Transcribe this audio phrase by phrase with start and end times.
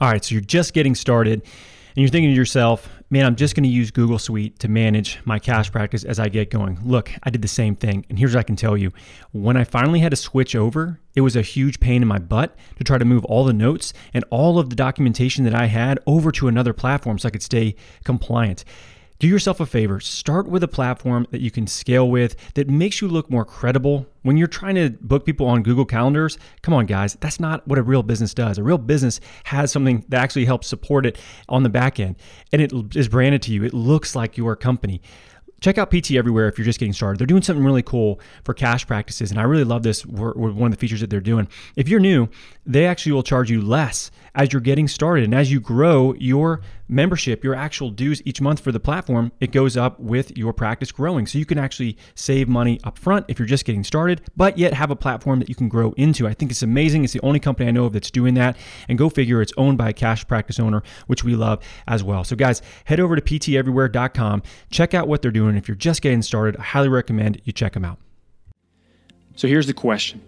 [0.00, 3.56] All right, so you're just getting started and you're thinking to yourself, man, I'm just
[3.56, 6.78] going to use Google Suite to manage my cash practice as I get going.
[6.84, 8.06] Look, I did the same thing.
[8.08, 8.92] And here's what I can tell you
[9.32, 12.56] when I finally had to switch over, it was a huge pain in my butt
[12.76, 15.98] to try to move all the notes and all of the documentation that I had
[16.06, 18.64] over to another platform so I could stay compliant
[19.18, 19.98] do yourself a favor.
[20.00, 24.06] Start with a platform that you can scale with that makes you look more credible.
[24.22, 27.78] When you're trying to book people on Google Calendars, come on, guys, that's not what
[27.78, 28.58] a real business does.
[28.58, 31.18] A real business has something that actually helps support it
[31.48, 32.16] on the back end
[32.52, 33.64] and it is branded to you.
[33.64, 35.02] It looks like your company
[35.60, 37.18] check out PT Everywhere if you're just getting started.
[37.18, 40.06] They're doing something really cool for cash practices, and I really love this.
[40.06, 41.48] One of the features that they're doing.
[41.74, 42.28] If you're new,
[42.64, 45.24] they actually will charge you less as you're getting started.
[45.24, 49.52] And as you grow your membership, your actual dues each month for the platform, it
[49.52, 51.26] goes up with your practice growing.
[51.26, 54.74] So you can actually save money up front if you're just getting started, but yet
[54.74, 56.26] have a platform that you can grow into.
[56.26, 57.04] I think it's amazing.
[57.04, 58.56] It's the only company I know of that's doing that.
[58.88, 62.24] And go figure, it's owned by a cash practice owner, which we love as well.
[62.24, 65.56] So, guys, head over to pteverywhere.com, check out what they're doing.
[65.56, 67.98] If you're just getting started, I highly recommend you check them out.
[69.36, 70.20] So, here's the question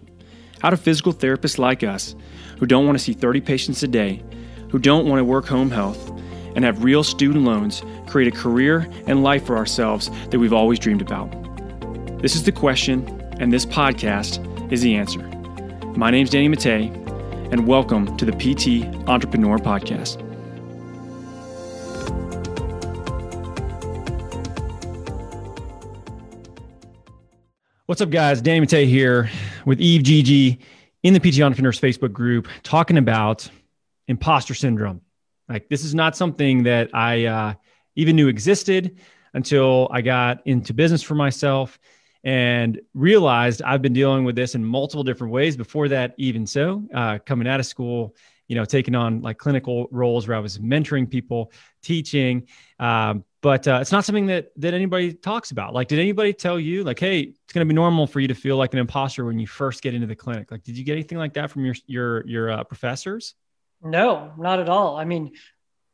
[0.61, 2.15] How do physical therapists like us,
[2.59, 4.23] who don't want to see 30 patients a day,
[4.69, 6.11] who don't want to work home health,
[6.55, 10.79] and have real student loans, create a career and life for ourselves that we've always
[10.79, 11.31] dreamed about?
[12.21, 13.07] This is the question,
[13.39, 14.39] and this podcast
[14.71, 15.19] is the answer.
[15.95, 16.87] My name's Danny Mattei,
[17.51, 20.21] and welcome to the PT Entrepreneur Podcast.
[27.87, 28.41] What's up, guys?
[28.41, 29.29] Danny Mattei here
[29.65, 30.57] with Yves Gege
[31.03, 33.49] in the PT Entrepreneurs Facebook group talking about
[34.07, 35.01] imposter syndrome.
[35.51, 37.53] Like, this is not something that I uh,
[37.95, 38.97] even knew existed
[39.33, 41.77] until I got into business for myself
[42.23, 46.83] and realized I've been dealing with this in multiple different ways before that, even so,
[46.93, 48.15] uh, coming out of school,
[48.47, 51.51] you know, taking on like clinical roles where I was mentoring people,
[51.81, 52.47] teaching.
[52.79, 55.73] Um, but uh, it's not something that that anybody talks about.
[55.73, 58.35] Like, did anybody tell you, like, hey, it's going to be normal for you to
[58.35, 60.51] feel like an imposter when you first get into the clinic?
[60.51, 63.33] Like, did you get anything like that from your your your uh, professors?
[63.83, 64.97] No, not at all.
[64.97, 65.31] I mean,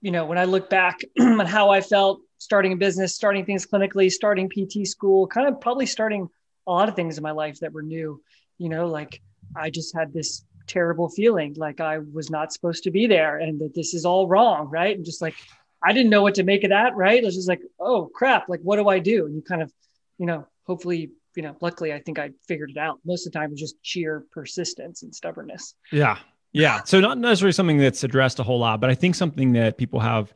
[0.01, 3.65] you know, when I look back on how I felt starting a business, starting things
[3.65, 6.29] clinically, starting PT school, kind of probably starting
[6.65, 8.21] a lot of things in my life that were new.
[8.57, 9.21] You know, like
[9.55, 13.59] I just had this terrible feeling like I was not supposed to be there and
[13.61, 14.95] that this is all wrong, right?
[14.95, 15.35] And just like
[15.81, 17.21] I didn't know what to make of that, right?
[17.21, 19.25] It was just like, oh crap, like what do I do?
[19.25, 19.71] And you kind of,
[20.17, 22.99] you know, hopefully, you know, luckily I think I figured it out.
[23.05, 25.73] Most of the time it's just sheer persistence and stubbornness.
[25.91, 26.17] Yeah.
[26.57, 26.83] Yeah.
[26.83, 29.99] So not necessarily something that's addressed a whole lot, but I think something that people
[29.99, 30.33] have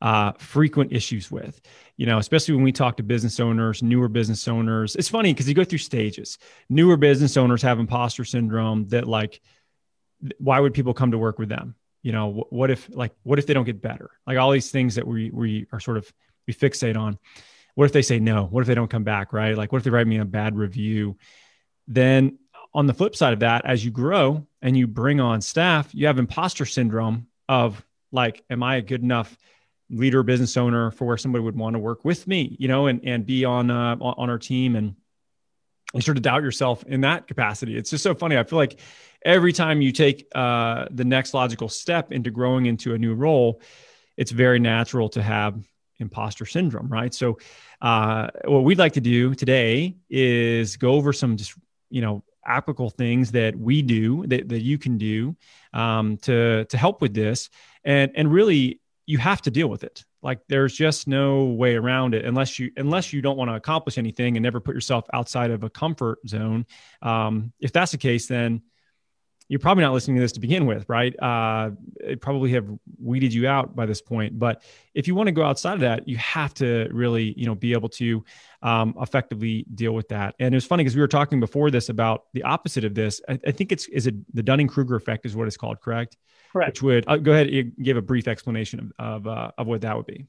[0.00, 1.60] uh, frequent issues with,
[1.96, 4.96] you know, especially when we talk to business owners, newer business owners.
[4.96, 6.38] It's funny because you go through stages.
[6.68, 9.40] Newer business owners have imposter syndrome that like,
[10.38, 11.74] why would people come to work with them?
[12.04, 14.94] you know what if like what if they don't get better like all these things
[14.94, 16.12] that we we are sort of
[16.46, 17.18] we fixate on
[17.74, 19.84] what if they say no what if they don't come back right like what if
[19.84, 21.16] they write me a bad review
[21.88, 22.38] then
[22.74, 26.06] on the flip side of that as you grow and you bring on staff you
[26.06, 29.36] have imposter syndrome of like am i a good enough
[29.90, 33.00] leader business owner for where somebody would want to work with me you know and
[33.04, 34.76] and be on uh, on our team?
[34.76, 34.94] And
[35.94, 37.76] you sort of doubt yourself in that capacity.
[37.76, 38.36] It's just so funny.
[38.36, 38.80] I feel like
[39.24, 43.60] every time you take uh, the next logical step into growing into a new role,
[44.16, 45.64] it's very natural to have
[46.00, 47.14] imposter syndrome, right?
[47.14, 47.38] So,
[47.80, 51.54] uh, what we'd like to do today is go over some just
[51.90, 55.36] you know applicable things that we do that, that you can do
[55.72, 57.50] um, to to help with this,
[57.84, 60.04] and and really you have to deal with it.
[60.22, 63.98] Like there's just no way around it unless you unless you don't want to accomplish
[63.98, 66.66] anything and never put yourself outside of a comfort zone.
[67.02, 68.62] Um, if that's the case, then
[69.48, 71.14] you're probably not listening to this to begin with, right?
[71.20, 71.70] Uh,
[72.00, 72.66] it probably have
[72.98, 74.38] weeded you out by this point.
[74.38, 74.62] But
[74.94, 77.72] if you want to go outside of that, you have to really, you know, be
[77.72, 78.24] able to
[78.62, 80.34] um, effectively deal with that.
[80.38, 83.20] And it was funny because we were talking before this about the opposite of this.
[83.28, 86.16] I, I think it's is it the Dunning Kruger effect is what it's called, correct?
[86.52, 86.70] Correct.
[86.70, 89.82] Which would uh, go ahead and give a brief explanation of of, uh, of what
[89.82, 90.26] that would be.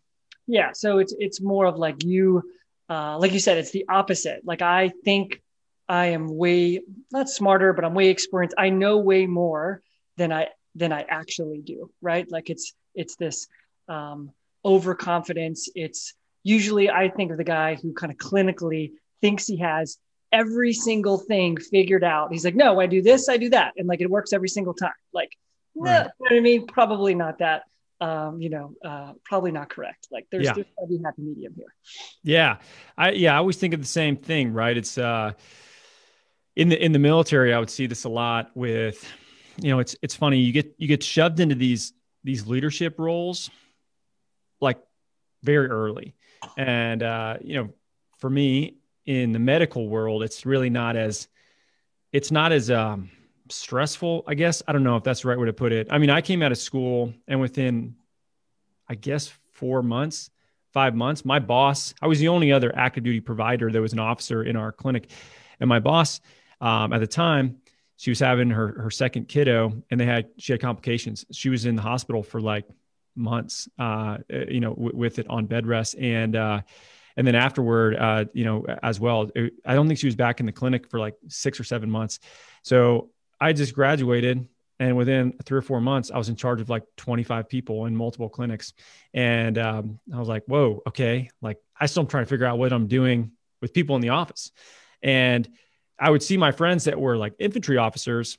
[0.47, 0.71] Yeah.
[0.73, 2.43] So it's it's more of like you,
[2.89, 4.41] uh, like you said, it's the opposite.
[4.45, 5.41] Like I think
[5.87, 8.55] I am way not smarter, but I'm way experienced.
[8.57, 9.81] I know way more
[10.17, 11.91] than I than I actually do.
[12.01, 12.29] Right?
[12.29, 13.47] Like it's it's this
[13.87, 14.31] um,
[14.63, 15.69] overconfidence.
[15.75, 18.91] It's usually I think of the guy who kind of clinically
[19.21, 19.97] thinks he has
[20.31, 22.31] every single thing figured out.
[22.31, 24.73] He's like, no, I do this, I do that, and like it works every single
[24.73, 24.91] time.
[25.13, 25.31] Like,
[25.75, 25.99] right.
[25.99, 26.67] you know what I mean?
[26.67, 27.63] Probably not that.
[28.01, 30.09] Um, you know, uh, probably not correct.
[30.11, 30.53] Like, there's, yeah.
[30.53, 31.73] there's gotta be happy medium here.
[32.23, 32.57] Yeah,
[32.97, 34.51] I yeah, I always think of the same thing.
[34.51, 34.75] Right?
[34.75, 35.31] It's uh,
[36.55, 39.05] in the in the military, I would see this a lot with,
[39.61, 40.39] you know, it's it's funny.
[40.39, 41.93] You get you get shoved into these
[42.23, 43.49] these leadership roles
[44.59, 44.79] like
[45.43, 46.15] very early.
[46.57, 47.69] And, uh, you know,
[48.17, 51.27] for me in the medical world, it's really not as,
[52.11, 53.11] it's not as, um,
[53.49, 54.63] stressful, I guess.
[54.67, 55.87] I don't know if that's the right way to put it.
[55.91, 57.95] I mean, I came out of school and within,
[58.89, 60.31] I guess, four months,
[60.73, 63.99] five months, my boss, I was the only other active duty provider that was an
[63.99, 65.09] officer in our clinic.
[65.59, 66.21] And my boss
[66.61, 67.57] um, at the time,
[67.97, 71.25] she was having her, her second kiddo and they had, she had complications.
[71.31, 72.65] She was in the hospital for like
[73.15, 75.95] months, uh, you know, w- with it on bed rest.
[75.95, 76.61] And, uh,
[77.15, 80.41] and then afterward, uh, you know, as well, it, I don't think she was back
[80.41, 82.19] in the clinic for like six or seven months.
[82.63, 84.47] So I just graduated
[84.79, 87.95] and within three or four months i was in charge of like 25 people in
[87.95, 88.73] multiple clinics
[89.13, 92.57] and um, i was like whoa okay like i still am trying to figure out
[92.57, 93.31] what i'm doing
[93.61, 94.51] with people in the office
[95.01, 95.47] and
[95.99, 98.37] i would see my friends that were like infantry officers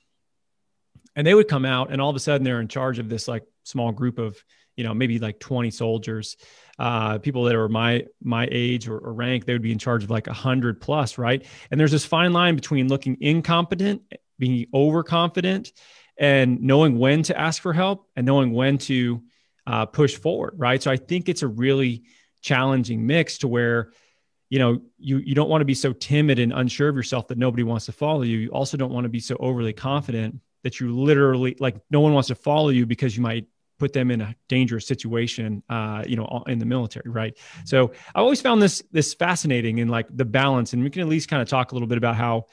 [1.14, 3.26] and they would come out and all of a sudden they're in charge of this
[3.26, 4.42] like small group of
[4.76, 6.36] you know maybe like 20 soldiers.
[6.78, 10.04] Uh, people that are my my age or, or rank they would be in charge
[10.04, 11.44] of like a 100 plus right?
[11.70, 14.02] And there's this fine line between looking incompetent
[14.38, 15.72] being overconfident
[16.18, 19.22] and knowing when to ask for help and knowing when to
[19.66, 20.82] uh, push forward right?
[20.82, 22.04] So i think it's a really
[22.42, 23.92] challenging mix to where
[24.48, 27.38] you know you you don't want to be so timid and unsure of yourself that
[27.38, 28.38] nobody wants to follow you.
[28.38, 32.12] You also don't want to be so overly confident that you literally like no one
[32.12, 33.46] wants to follow you because you might
[33.78, 37.36] put them in a dangerous situation uh, you know in the military right?
[37.64, 41.08] So i always found this this fascinating in like the balance and we can at
[41.08, 42.46] least kind of talk a little bit about how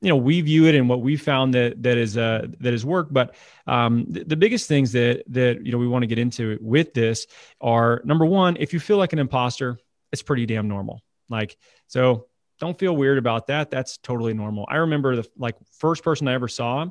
[0.00, 2.84] you know we view it and what we found that that is uh that has
[2.84, 3.34] worked but
[3.66, 6.94] um the, the biggest things that that you know we want to get into with
[6.94, 7.26] this
[7.60, 9.78] are number one if you feel like an imposter
[10.12, 12.26] it's pretty damn normal like so
[12.60, 16.34] don't feel weird about that that's totally normal i remember the like first person i
[16.34, 16.86] ever saw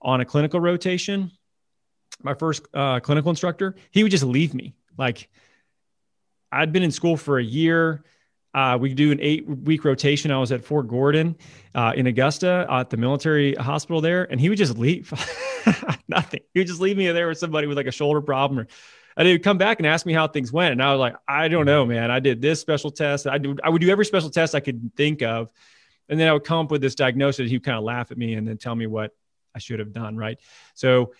[0.00, 1.30] on a clinical rotation
[2.22, 5.28] my first uh, clinical instructor he would just leave me like
[6.52, 8.04] i'd been in school for a year
[8.52, 10.30] uh, we do an eight week rotation.
[10.30, 11.36] I was at Fort Gordon
[11.74, 15.12] uh, in Augusta at the military hospital there, and he would just leave.
[16.08, 16.40] Nothing.
[16.52, 18.60] He would just leave me there with somebody with like a shoulder problem.
[18.60, 18.66] Or,
[19.20, 20.72] and he would come back and ask me how things went.
[20.72, 22.10] And I was like, I don't know, man.
[22.10, 23.26] I did this special test.
[23.26, 23.54] I do.
[23.62, 25.50] I would do every special test I could think of.
[26.08, 27.50] And then I would come up with this diagnosis.
[27.50, 29.14] He would kind of laugh at me and then tell me what
[29.54, 30.16] I should have done.
[30.16, 30.38] Right.
[30.72, 31.12] So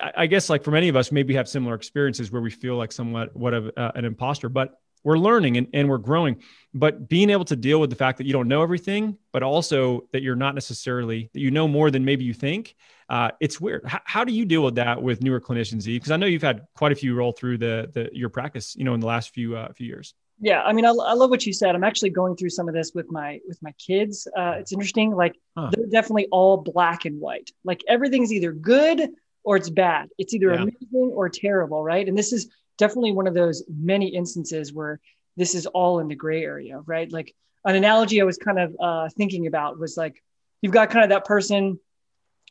[0.00, 2.92] I guess like for many of us, maybe have similar experiences where we feel like
[2.92, 6.40] somewhat what of uh, an imposter, but we're learning and, and we're growing
[6.72, 10.06] but being able to deal with the fact that you don't know everything but also
[10.12, 12.76] that you're not necessarily that you know more than maybe you think
[13.12, 13.82] uh, it's weird.
[13.84, 16.62] How, how, do you deal with that with newer clinicians because i know you've had
[16.74, 19.54] quite a few roll through the, the your practice you know in the last few
[19.54, 20.14] uh, few years.
[20.40, 21.74] Yeah i mean I, I, love what you said.
[21.74, 24.26] I'm actually going through some of this with my with my kids.
[24.34, 25.70] Uh, it's interesting like huh.
[25.72, 27.50] they're definitely all black and white.
[27.64, 29.10] Like everything's either good
[29.44, 30.08] or it's bad.
[30.16, 30.62] It's either yeah.
[30.62, 32.08] amazing or terrible right?
[32.08, 32.48] And this is
[32.78, 35.00] definitely one of those many instances where
[35.36, 37.12] this is all in the gray area, right?
[37.12, 37.34] Like
[37.66, 40.22] an analogy I was kind of uh, thinking about was like
[40.62, 41.78] you've got kind of that person,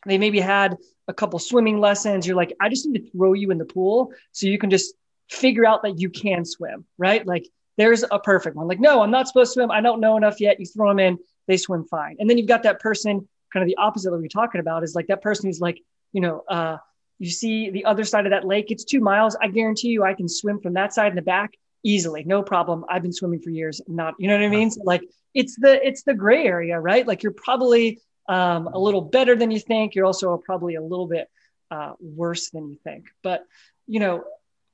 [0.06, 0.76] they maybe had
[1.08, 2.26] a couple swimming lessons.
[2.26, 4.94] You're like, I just need to throw you in the pool so you can just
[5.28, 7.26] figure out that you can swim, right?
[7.26, 7.46] Like
[7.78, 8.68] there's a perfect one.
[8.68, 9.70] Like, no, I'm not supposed to swim.
[9.70, 10.60] I don't know enough yet.
[10.60, 12.16] You throw them in, they swim fine.
[12.18, 14.84] And then you've got that person, kind of the opposite that we are talking about,
[14.84, 15.80] is like that person who's like,
[16.12, 16.76] you know, uh,
[17.18, 19.36] you see the other side of that lake, it's two miles.
[19.40, 21.52] I guarantee you I can swim from that side and the back
[21.84, 22.84] easily, no problem.
[22.88, 24.70] I've been swimming for years, not, you know what I mean?
[24.70, 25.02] So like
[25.34, 27.06] it's the it's the gray area, right?
[27.06, 29.94] Like you're probably um, a little better than you think.
[29.94, 31.28] You're also probably a little bit
[31.70, 33.06] uh, worse than you think.
[33.22, 33.44] But
[33.86, 34.24] you know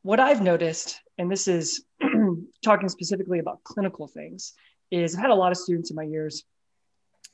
[0.03, 1.85] what I've noticed, and this is
[2.65, 4.55] talking specifically about clinical things,
[4.91, 6.45] is I've had a lot of students in my years,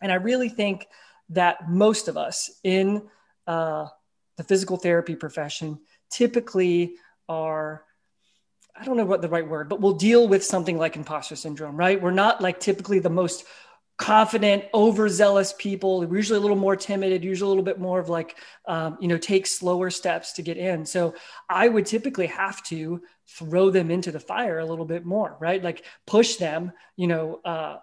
[0.02, 0.87] and I really think
[1.30, 3.02] that most of us in
[3.47, 3.87] uh,
[4.37, 5.78] the physical therapy profession
[6.11, 6.94] typically
[7.28, 7.85] are
[8.76, 11.76] I don't know what the right word, but we'll deal with something like imposter syndrome,
[11.76, 12.00] right?
[12.00, 13.44] We're not like typically the most
[13.96, 16.04] confident, overzealous people.
[16.12, 18.36] Usually a little more timid, usually a little bit more of like,
[18.66, 20.84] um, you know, take slower steps to get in.
[20.84, 21.14] So
[21.48, 23.02] I would typically have to
[23.38, 25.62] throw them into the fire a little bit more, right?
[25.62, 27.78] Like push them, you know, uh,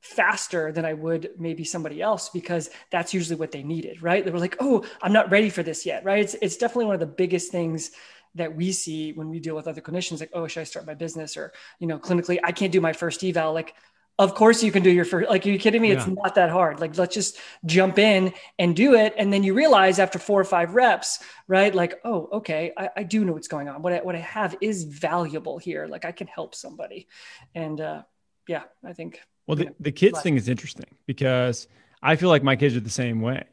[0.00, 4.24] faster than I would maybe somebody else because that's usually what they needed, right?
[4.24, 6.20] They were like, "Oh, I'm not ready for this yet," right?
[6.20, 7.90] It's it's definitely one of the biggest things
[8.36, 10.94] that we see when we deal with other clinicians like, "Oh, should I start my
[10.94, 13.74] business?" or, you know, clinically, I can't do my first eval like
[14.18, 15.88] of course you can do your first like are you kidding me?
[15.88, 15.96] Yeah.
[15.96, 16.80] it's not that hard.
[16.80, 19.14] Like let's just jump in and do it.
[19.18, 21.18] And then you realize after four or five reps
[21.48, 23.82] right like oh okay i, I do know what's going on.
[23.82, 25.86] What I, what I have is valuable here.
[25.86, 27.08] Like i can help somebody.
[27.54, 28.02] And uh
[28.48, 31.68] yeah i think well, the, the kids thing is interesting because
[32.02, 33.44] I feel like my kids are the same way.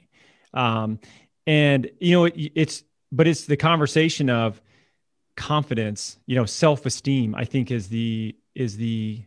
[0.54, 1.00] Um,
[1.46, 4.62] and you know, it, it's but it's the conversation of
[5.36, 9.24] confidence, you know, self-esteem, I think is the is the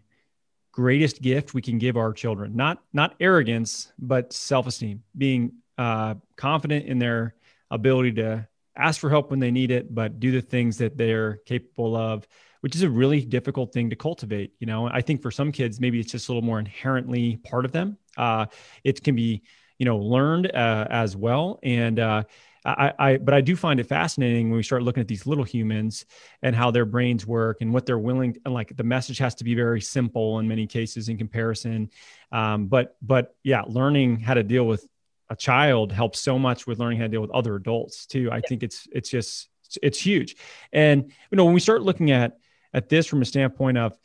[0.77, 2.55] greatest gift we can give our children.
[2.55, 7.35] Not not arrogance, but self-esteem, being uh, confident in their
[7.71, 11.39] ability to ask for help when they need it, but do the things that they're
[11.47, 12.29] capable of,
[12.61, 14.53] which is a really difficult thing to cultivate.
[14.61, 17.65] You know, I think for some kids, maybe it's just a little more inherently part
[17.65, 17.97] of them.
[18.19, 18.47] Uh,
[18.85, 19.43] it can be,
[19.79, 21.59] you know, learned uh, as well.
[21.63, 22.25] And uh,
[22.67, 25.45] I, I, but I do find it fascinating when we start looking at these little
[25.45, 26.05] humans
[26.43, 28.37] and how their brains work and what they're willing.
[28.45, 31.91] And like the message has to be very simple in many cases in comparison.
[32.33, 34.85] Um, but but yeah, learning how to deal with
[35.31, 38.31] a child helps so much with learning how to deal with other adults too.
[38.33, 39.49] I think it's it's just
[39.81, 40.37] it's huge.
[40.73, 42.37] And you know when we start looking at
[42.75, 43.97] at this from a standpoint of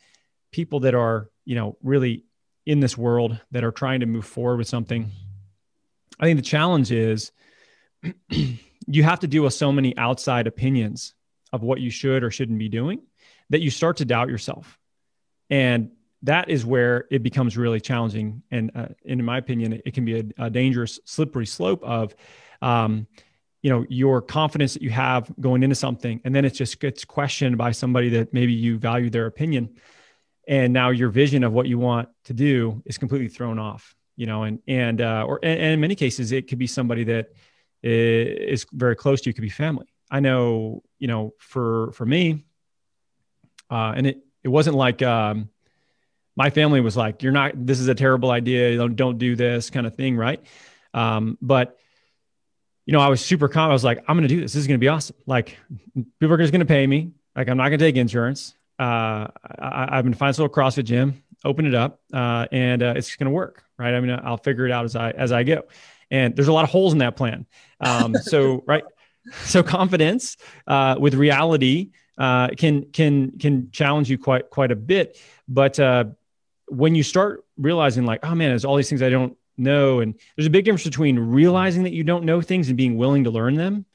[0.52, 2.24] people that are you know really
[2.64, 5.10] in this world that are trying to move forward with something,
[6.20, 7.32] I think the challenge is
[8.28, 11.14] you have to deal with so many outside opinions
[11.52, 13.02] of what you should or shouldn't be doing
[13.50, 14.78] that you start to doubt yourself.
[15.50, 15.90] And
[16.22, 18.42] that is where it becomes really challenging.
[18.50, 22.14] And, uh, in my opinion, it, can be a, a, dangerous, slippery slope of,
[22.62, 23.06] um,
[23.60, 27.04] you know, your confidence that you have going into something, and then it just gets
[27.04, 29.76] questioned by somebody that maybe you value their opinion,
[30.48, 33.94] and now your vision of what you want to do is completely thrown off.
[34.16, 37.28] You know, and and uh, or and in many cases, it could be somebody that
[37.82, 39.86] is very close to you could be family.
[40.10, 42.44] I know, you know, for for me,
[43.70, 45.48] uh, and it it wasn't like um,
[46.36, 47.52] my family was like, "You're not.
[47.54, 48.76] This is a terrible idea.
[48.76, 50.42] Don't don't do this," kind of thing, right?
[50.94, 51.78] Um, but
[52.86, 53.70] you know, I was super calm.
[53.70, 54.52] I was like, "I'm going to do this.
[54.52, 55.16] This is going to be awesome.
[55.26, 55.56] Like,
[56.20, 57.12] people are just going to pay me.
[57.34, 58.54] Like, I'm not going to take insurance.
[58.78, 62.94] Uh, I, have been finding this little CrossFit gym, open it up, uh, and uh,
[62.96, 63.94] it's going to work, right?
[63.94, 65.64] I mean, I'll figure it out as I as I go."
[66.12, 67.46] And there's a lot of holes in that plan.
[67.80, 68.84] Um, so right,
[69.44, 70.36] so confidence
[70.68, 75.18] uh, with reality uh, can can can challenge you quite quite a bit.
[75.48, 76.04] But uh,
[76.68, 80.14] when you start realizing like, oh man, there's all these things I don't know, and
[80.36, 83.30] there's a big difference between realizing that you don't know things and being willing to
[83.30, 83.86] learn them,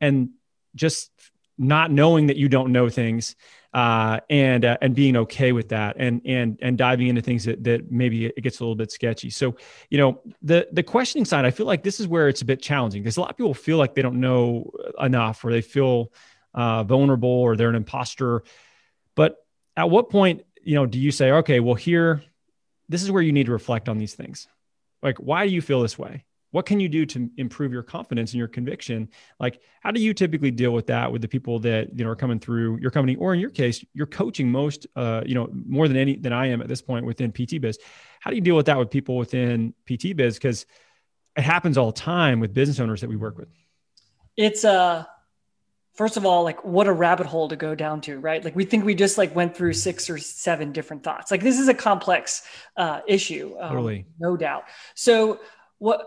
[0.00, 0.30] and
[0.74, 1.10] just
[1.58, 3.36] not knowing that you don't know things
[3.72, 7.62] uh, and uh, and being okay with that and and and diving into things that
[7.64, 9.30] that maybe it gets a little bit sketchy.
[9.30, 9.56] So
[9.90, 12.60] you know the the questioning side, I feel like this is where it's a bit
[12.60, 16.12] challenging because a lot of people feel like they don't know enough or they feel
[16.54, 18.42] uh, vulnerable or they're an imposter.
[19.14, 19.36] But
[19.76, 22.22] at what point you know do you say okay, well here,
[22.88, 24.48] this is where you need to reflect on these things.
[25.00, 26.24] Like why do you feel this way?
[26.50, 29.08] What can you do to improve your confidence and your conviction?
[29.38, 32.16] Like how do you typically deal with that with the people that you know are
[32.16, 33.16] coming through your company?
[33.16, 36.46] Or in your case you're coaching most uh, you know more than any than i
[36.46, 37.78] am at this point within pt biz.
[38.20, 40.34] How do you deal with that with people within pt biz?
[40.34, 40.66] Because
[41.36, 43.48] it happens all the time with business owners that we work with.
[44.36, 45.04] It's uh
[45.94, 48.44] first of all like what a rabbit hole to go down to right?
[48.44, 51.30] Like we think we just like went through six or seven different thoughts.
[51.30, 52.42] Like this is a complex
[52.76, 54.06] uh, issue um, totally.
[54.18, 54.64] no doubt.
[54.94, 55.40] So
[55.78, 56.06] what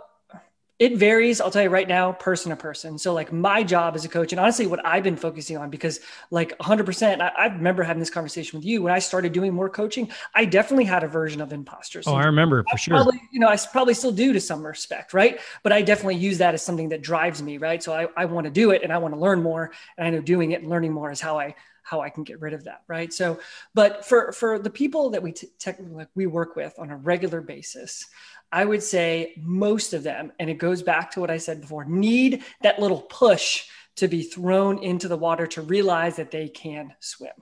[0.79, 2.97] it varies i'll tell you right now person to person.
[2.97, 5.99] So like my job as a coach and honestly what i've been focusing on because
[6.31, 8.81] like 100% I, I, remember having this conversation with you.
[8.81, 12.25] When i started doing more coaching i definitely had a version of imposters oh i
[12.25, 12.95] remember for I sure.
[12.95, 15.39] probably, you know i probably still do to some respect right?
[15.61, 17.81] But i definitely use that as something that drives me right?
[17.81, 20.09] So i, I want to do it and i want to learn more and i
[20.09, 22.63] know doing it and learning more is how i how I can get rid of
[22.63, 23.13] that, right?
[23.13, 23.39] So,
[23.73, 26.95] but for for the people that we t- technically like we work with on a
[26.95, 28.05] regular basis,
[28.53, 31.85] I would say most of them, and it goes back to what I said before,
[31.85, 36.93] need that little push to be thrown into the water to realize that they can
[36.99, 37.33] swim,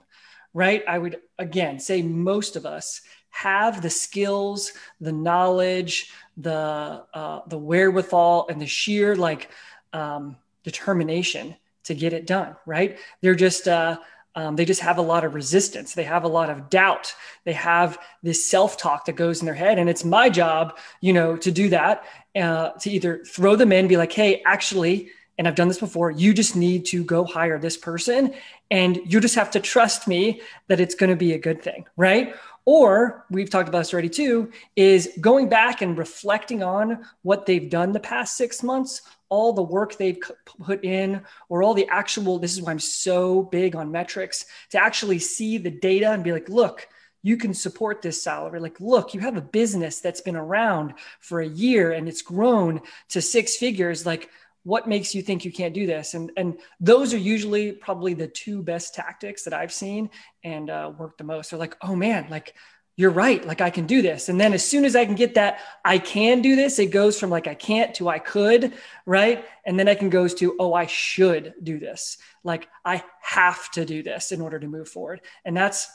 [0.54, 0.82] right?
[0.88, 7.58] I would again say most of us have the skills, the knowledge, the uh, the
[7.58, 9.50] wherewithal, and the sheer like
[9.92, 11.54] um, determination
[11.84, 12.56] to get it done.
[12.64, 12.98] Right?
[13.20, 13.98] They're just uh,
[14.34, 15.94] um, they just have a lot of resistance.
[15.94, 17.14] They have a lot of doubt.
[17.44, 19.78] They have this self talk that goes in their head.
[19.78, 23.88] And it's my job, you know, to do that, uh, to either throw them in,
[23.88, 27.58] be like, hey, actually, and I've done this before, you just need to go hire
[27.58, 28.34] this person.
[28.70, 31.86] And you just have to trust me that it's going to be a good thing.
[31.96, 32.34] Right.
[32.64, 37.68] Or we've talked about this already too, is going back and reflecting on what they've
[37.68, 42.38] done the past six months all the work they've put in or all the actual
[42.38, 46.32] this is why i'm so big on metrics to actually see the data and be
[46.32, 46.86] like look
[47.22, 48.60] you can support this salary.
[48.60, 52.80] Like look you have a business that's been around for a year and it's grown
[53.10, 54.04] to six figures.
[54.04, 54.28] Like
[54.64, 56.14] what makes you think you can't do this?
[56.14, 60.10] And and those are usually probably the two best tactics that i've seen
[60.44, 61.50] and uh, work the most.
[61.50, 62.54] They're like oh man like
[62.96, 63.44] you're right.
[63.46, 64.28] Like I can do this.
[64.28, 67.18] And then as soon as I can get that, I can do this, it goes
[67.18, 68.74] from like I can't to I could,
[69.06, 69.44] right?
[69.64, 72.18] And then I can goes to, oh, I should do this.
[72.44, 75.22] Like I have to do this in order to move forward.
[75.44, 75.90] And that's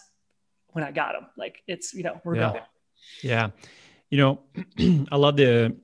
[0.69, 1.27] when I got them.
[1.37, 2.49] Like it's, you know, we're yeah.
[2.49, 2.63] going.
[3.21, 3.49] Yeah.
[4.09, 4.39] You know,
[5.11, 5.75] I love the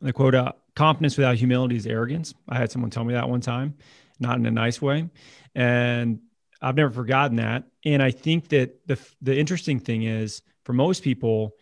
[0.00, 2.34] the quote uh, confidence without humility is arrogance.
[2.48, 3.74] I had someone tell me that one time,
[4.18, 5.08] not in a nice way.
[5.54, 6.20] And
[6.66, 7.64] I've never forgotten that.
[7.84, 11.52] And I think that the the interesting thing is for most people,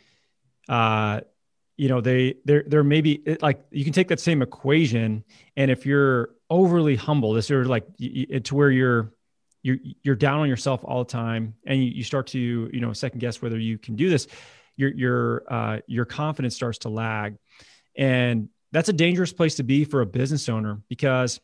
[0.67, 1.21] uh,
[1.77, 5.25] you know, they they're they're maybe like you can take that same equation,
[5.57, 9.13] and if you're overly humble, this is like to where you're
[9.63, 12.95] you're you're down on yourself all the time, and you, you start to you know
[12.95, 14.27] second guess whether you can do this.
[14.77, 17.37] Your your uh, your confidence starts to lag,
[17.95, 21.41] and that's a dangerous place to be for a business owner because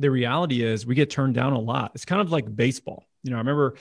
[0.00, 1.92] the reality is we get turned down a lot.
[1.94, 3.06] It's kind of like baseball.
[3.22, 3.76] You know, I remember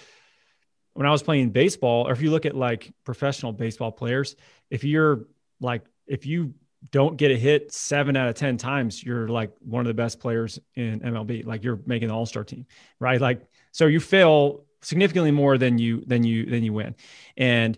[0.93, 4.35] when I was playing baseball, or if you look at like professional baseball players,
[4.69, 5.25] if you're
[5.61, 6.53] like, if you
[6.91, 10.19] don't get a hit seven out of 10 times, you're like one of the best
[10.19, 11.45] players in MLB.
[11.45, 12.65] Like you're making the all star team,
[12.99, 13.19] right?
[13.19, 16.95] Like, so you fail significantly more than you, than you, than you win.
[17.37, 17.77] And,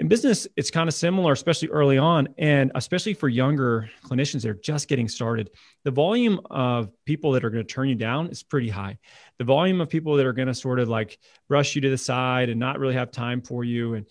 [0.00, 4.48] in business, it's kind of similar, especially early on, and especially for younger clinicians that
[4.48, 5.50] are just getting started.
[5.84, 8.98] The volume of people that are going to turn you down is pretty high.
[9.36, 11.98] The volume of people that are going to sort of like brush you to the
[11.98, 13.92] side and not really have time for you.
[13.92, 14.06] And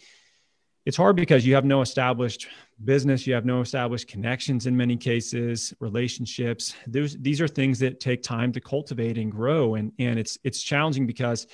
[0.85, 2.47] it's hard because you have no established
[2.85, 6.75] business, you have no established connections in many cases, relationships.
[6.85, 9.73] Those, these are things that take time to cultivate and grow.
[9.73, 11.47] And, and it's, it's challenging because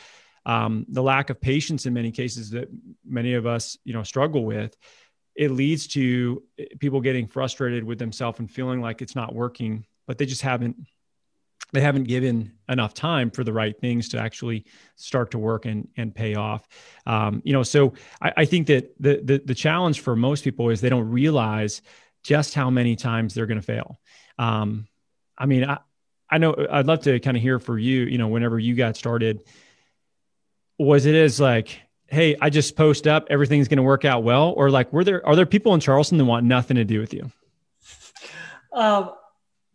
[0.45, 2.69] um, the lack of patience in many cases that
[3.05, 4.75] many of us you know struggle with
[5.35, 6.41] it leads to
[6.79, 10.75] people getting frustrated with themselves and feeling like it's not working but they just haven't
[11.73, 14.65] they haven't given enough time for the right things to actually
[14.95, 16.67] start to work and and pay off.
[17.05, 20.69] Um, you know so I, I think that the, the the challenge for most people
[20.69, 21.81] is they don't realize
[22.23, 23.99] just how many times they're going to fail.
[24.39, 24.87] Um,
[25.37, 25.79] i mean I,
[26.29, 28.95] I know i'd love to kind of hear for you you know whenever you got
[28.95, 29.43] started
[30.77, 34.53] was it as like, hey, I just post up, everything's going to work out well,
[34.57, 37.13] or like, were there are there people in Charleston that want nothing to do with
[37.13, 37.31] you?
[38.73, 39.11] Um,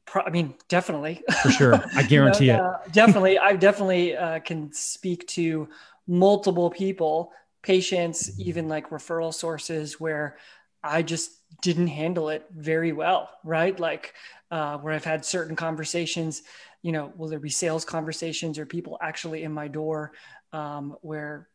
[0.05, 1.23] pro- I mean, definitely.
[1.43, 2.93] For sure, I guarantee you know, uh, it.
[2.93, 5.69] definitely, I definitely uh, can speak to
[6.07, 7.33] multiple people,
[7.63, 10.37] patients, even like referral sources where
[10.83, 11.31] I just
[11.63, 13.79] didn't handle it very well, right?
[13.79, 14.15] Like
[14.51, 16.43] uh, where I've had certain conversations,
[16.83, 20.13] you know, will there be sales conversations or people actually in my door
[20.53, 21.49] um, where,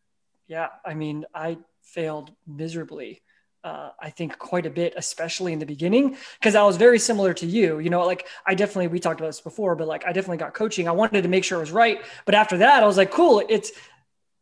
[0.48, 3.22] yeah, I mean, I failed miserably.
[3.64, 7.34] Uh, I think quite a bit, especially in the beginning, because I was very similar
[7.34, 7.80] to you.
[7.80, 10.54] You know, like I definitely, we talked about this before, but like I definitely got
[10.54, 10.88] coaching.
[10.88, 12.00] I wanted to make sure it was right.
[12.26, 13.72] But after that, I was like, cool, it's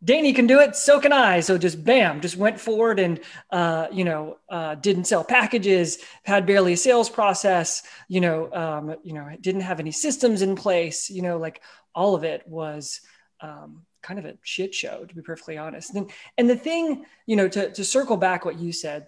[0.04, 1.40] Danny can do it, so can I.
[1.40, 6.46] So just bam, just went forward and uh, you know uh, didn't sell packages, had
[6.46, 7.84] barely a sales process.
[8.10, 11.10] You know, um, you know, didn't have any systems in place.
[11.10, 11.62] You know, like
[11.96, 13.00] all of it was
[13.40, 15.96] um, kind of a shit show, to be perfectly honest.
[15.96, 19.08] And, and the thing, you know, to, to circle back what you said,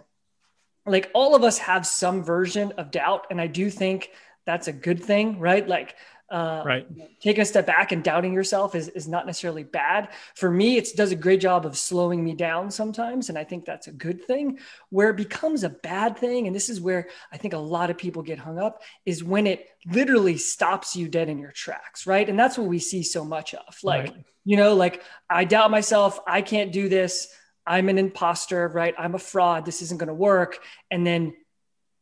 [0.88, 3.28] like all of us have some version of doubt.
[3.30, 4.10] And I do think
[4.46, 5.68] that's a good thing, right?
[5.68, 5.96] Like,
[6.30, 6.88] uh, right.
[7.22, 10.10] Taking a step back and doubting yourself is, is not necessarily bad.
[10.34, 13.30] For me, it does a great job of slowing me down sometimes.
[13.30, 14.58] And I think that's a good thing.
[14.90, 17.98] Where it becomes a bad thing, and this is where I think a lot of
[17.98, 22.28] people get hung up, is when it literally stops you dead in your tracks, right?
[22.28, 23.78] And that's what we see so much of.
[23.84, 26.20] Like, right you know, like I doubt myself.
[26.28, 27.28] I can't do this.
[27.68, 28.94] I'm an imposter, right?
[28.98, 29.66] I'm a fraud.
[29.66, 30.60] This isn't going to work.
[30.92, 31.34] And then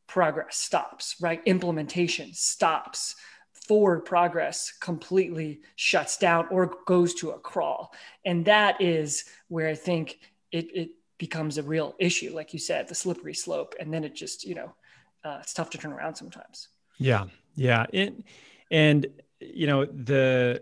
[0.07, 1.41] progress stops, right?
[1.45, 3.15] Implementation stops.
[3.67, 7.93] Forward progress completely shuts down or goes to a crawl.
[8.25, 10.19] And that is where I think
[10.51, 13.73] it, it becomes a real issue, like you said, the slippery slope.
[13.79, 14.75] And then it just, you know,
[15.23, 16.67] uh, it's tough to turn around sometimes.
[16.97, 17.27] Yeah.
[17.55, 17.85] Yeah.
[17.93, 18.13] It,
[18.69, 19.07] and,
[19.39, 20.61] you know, the,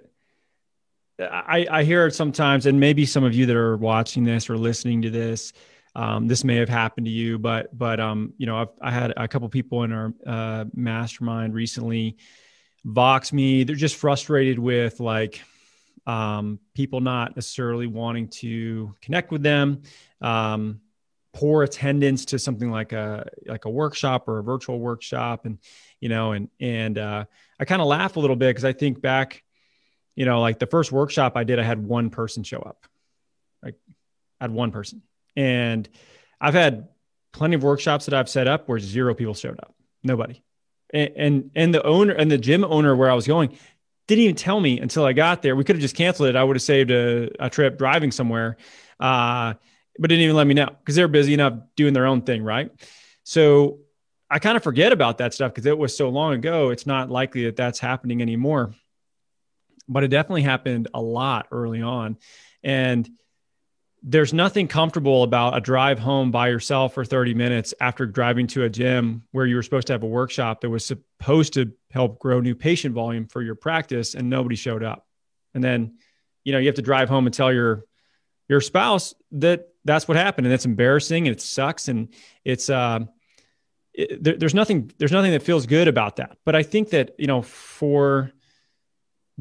[1.21, 4.57] I, I hear it sometimes, and maybe some of you that are watching this or
[4.57, 5.53] listening to this,
[5.95, 9.13] um, this may have happened to you, but but um, you know, I've, I had
[9.17, 12.17] a couple people in our uh, mastermind recently
[12.85, 13.63] vox me.
[13.63, 15.41] They're just frustrated with like
[16.07, 19.81] um, people not necessarily wanting to connect with them,
[20.21, 20.79] um,
[21.33, 25.59] poor attendance to something like a like a workshop or a virtual workshop, and
[25.99, 27.25] you know, and and uh,
[27.59, 29.43] I kind of laugh a little bit because I think back
[30.15, 32.85] you know, like the first workshop I did, I had one person show up.
[33.63, 33.75] Like
[34.39, 35.01] I had one person.
[35.35, 35.87] And
[36.39, 36.89] I've had
[37.31, 39.73] plenty of workshops that I've set up where zero people showed up.
[40.03, 40.43] Nobody.
[40.93, 43.57] And and, and the owner and the gym owner where I was going
[44.07, 45.55] didn't even tell me until I got there.
[45.55, 46.35] We could have just canceled it.
[46.35, 48.57] I would have saved a, a trip driving somewhere.
[48.99, 49.53] Uh,
[49.97, 52.71] but didn't even let me know because they're busy enough doing their own thing, right?
[53.23, 53.79] So
[54.29, 56.69] I kind of forget about that stuff because it was so long ago.
[56.69, 58.73] It's not likely that that's happening anymore.
[59.91, 62.17] But it definitely happened a lot early on.
[62.63, 63.09] And
[64.03, 68.63] there's nothing comfortable about a drive home by yourself for 30 minutes after driving to
[68.63, 72.19] a gym where you were supposed to have a workshop that was supposed to help
[72.19, 75.05] grow new patient volume for your practice and nobody showed up.
[75.53, 75.97] And then,
[76.43, 77.85] you know, you have to drive home and tell your
[78.49, 82.09] your spouse that that's what happened and it's embarrassing and it sucks and
[82.43, 82.99] it's uh
[83.93, 86.37] it, there, there's nothing there's nothing that feels good about that.
[86.43, 88.31] But I think that, you know, for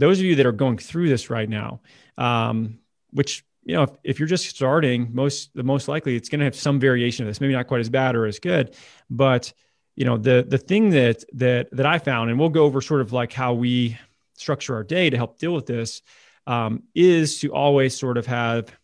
[0.00, 1.80] those of you that are going through this right now,
[2.16, 2.78] um,
[3.10, 6.44] which you know, if, if you're just starting, most the most likely it's going to
[6.44, 7.40] have some variation of this.
[7.40, 8.74] Maybe not quite as bad or as good,
[9.10, 9.52] but
[9.96, 13.02] you know, the the thing that that that I found, and we'll go over sort
[13.02, 13.98] of like how we
[14.34, 16.00] structure our day to help deal with this,
[16.46, 18.74] um, is to always sort of have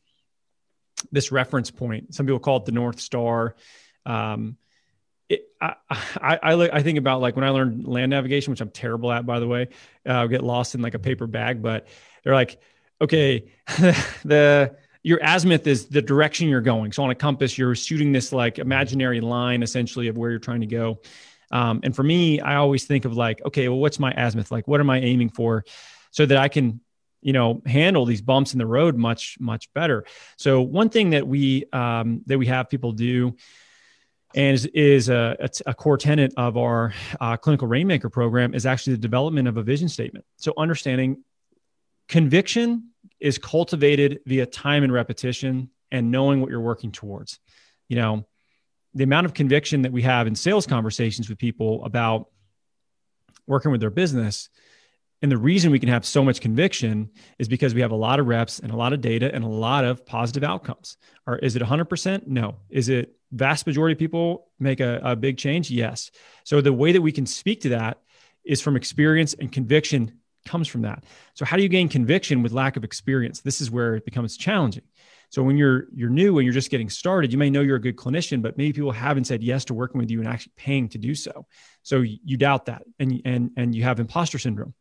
[1.11, 2.14] this reference point.
[2.14, 3.57] Some people call it the North Star.
[4.05, 4.59] Um,
[5.29, 8.71] it, I, I, I, I, think about like when I learned land navigation, which I'm
[8.71, 9.69] terrible at, by the way,
[10.09, 11.89] uh, I get lost in like a paper bag, but
[12.23, 12.61] they're like,
[13.01, 13.51] okay,
[14.25, 16.91] the your azimuth is the direction you're going.
[16.91, 20.62] So on a compass, you're shooting this like imaginary line essentially of where you're trying
[20.62, 21.01] to go.
[21.53, 24.51] Um, and for me, I always think of like, okay, well, what's my azimuth?
[24.51, 25.65] Like, what am I aiming for,
[26.11, 26.81] so that I can,
[27.23, 30.05] you know, handle these bumps in the road much much better.
[30.39, 33.37] So one thing that we um, that we have people do.
[34.37, 38.92] And is, is a, a, core tenet of our uh, clinical rainmaker program is actually
[38.92, 40.27] the development of a vision statement.
[40.37, 41.25] So understanding
[42.09, 47.40] Conviction is cultivated via time and repetition and knowing what you're working towards.
[47.88, 48.27] You know,
[48.94, 52.29] the amount of conviction that we have in sales conversations with people about
[53.46, 54.49] working with their business.
[55.22, 58.20] And the reason we can have so much conviction is because we have a lot
[58.20, 60.98] of reps and a lot of data and a lot of positive outcomes.
[61.26, 62.26] Or is it 100%?
[62.26, 62.57] No.
[62.68, 65.70] Is it vast majority of people make a, a big change?
[65.70, 66.11] Yes.
[66.44, 67.98] So the way that we can speak to that
[68.44, 71.05] is from experience and conviction comes from that.
[71.35, 73.40] So how do you gain conviction with lack of experience?
[73.40, 74.85] This is where it becomes challenging.
[75.31, 77.81] So when you're you're new and you're just getting started, you may know you're a
[77.81, 80.88] good clinician, but maybe people haven't said yes to working with you and actually paying
[80.90, 81.46] to do so.
[81.83, 84.74] So you doubt that, and and and you have imposter syndrome.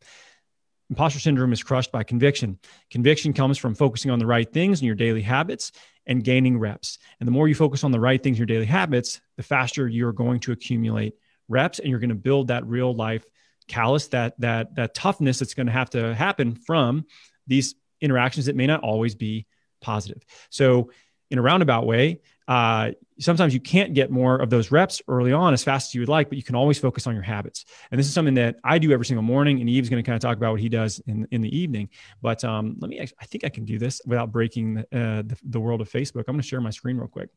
[0.89, 2.59] Imposter syndrome is crushed by conviction.
[2.91, 5.71] Conviction comes from focusing on the right things in your daily habits
[6.05, 6.99] and gaining reps.
[7.19, 9.87] And the more you focus on the right things in your daily habits, the faster
[9.87, 11.15] you're going to accumulate
[11.47, 13.25] reps and you're going to build that real life
[13.67, 17.05] callus, that that that toughness that's going to have to happen from
[17.47, 19.47] these interactions that may not always be
[19.81, 20.23] positive.
[20.49, 20.91] So,
[21.31, 25.53] in a roundabout way, uh, sometimes you can't get more of those reps early on
[25.53, 27.65] as fast as you would like, but you can always focus on your habits.
[27.91, 29.61] And this is something that I do every single morning.
[29.61, 31.89] And Yves's going to kind of talk about what he does in, in the evening.
[32.21, 35.59] But um, let me, I think I can do this without breaking uh, the, the
[35.59, 36.25] world of Facebook.
[36.27, 37.29] I'm going to share my screen real quick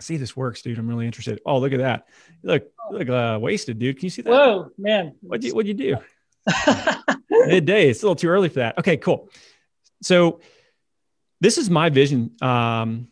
[0.00, 0.78] see if this works, dude.
[0.78, 1.40] I'm really interested.
[1.46, 2.08] Oh, look at that.
[2.42, 3.96] Look, look uh, wasted, dude.
[3.96, 4.30] Can you see that?
[4.30, 5.14] Whoa, man.
[5.20, 5.96] What'd you, what'd you do?
[7.30, 7.88] Midday.
[7.88, 8.78] It's a little too early for that.
[8.78, 9.30] Okay, cool.
[10.02, 10.40] So
[11.40, 13.08] this is my vision um,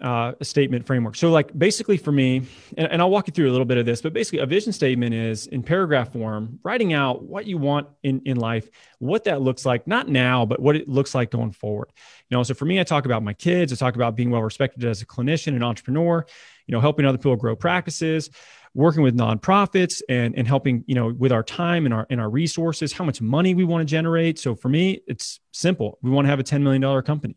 [0.00, 1.16] uh, statement framework.
[1.16, 2.42] So, like, basically for me,
[2.76, 4.72] and, and, I'll walk you through a little bit of this, but basically, a vision
[4.72, 9.40] statement is in paragraph form, writing out what you want in, in life, what that
[9.40, 11.90] looks like, not now, but what it looks like going forward.
[12.28, 14.42] You know, so for me, I talk about my kids, I talk about being well
[14.42, 16.26] respected as a clinician and entrepreneur,
[16.66, 18.30] you know, helping other people grow practices
[18.74, 22.28] working with nonprofits and, and helping you know with our time and our and our
[22.28, 26.24] resources how much money we want to generate so for me it's simple we want
[26.24, 27.36] to have a $10 million company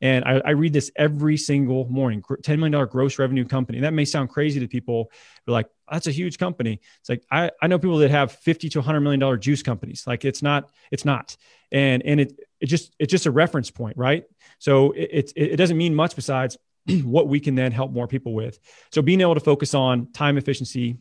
[0.00, 3.80] and I, I, read this every single morning $10 million gross revenue company.
[3.80, 5.10] That may sound crazy to people.
[5.44, 6.80] They're like, that's a huge company.
[7.00, 10.04] It's like, I, I know people that have 50 to $100 million juice companies.
[10.06, 11.36] Like it's not, it's not.
[11.72, 14.24] And, and it, it just, it's just a reference point, right?
[14.58, 16.56] So it, it, it doesn't mean much besides
[17.02, 18.58] what we can then help more people with.
[18.92, 20.98] So being able to focus on time efficiency,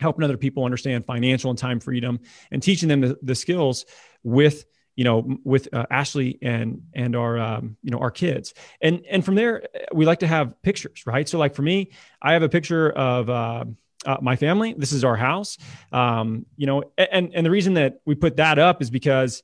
[0.00, 3.84] helping other people understand financial and time freedom and teaching them the, the skills
[4.22, 4.64] with
[4.96, 9.24] you know, with uh, Ashley and and our um, you know our kids, and and
[9.24, 11.28] from there we like to have pictures, right?
[11.28, 11.90] So like for me,
[12.22, 13.30] I have a picture of.
[13.30, 13.64] Uh,
[14.06, 14.74] uh, my family.
[14.76, 15.56] This is our house.
[15.90, 19.42] Um, you know, and and the reason that we put that up is because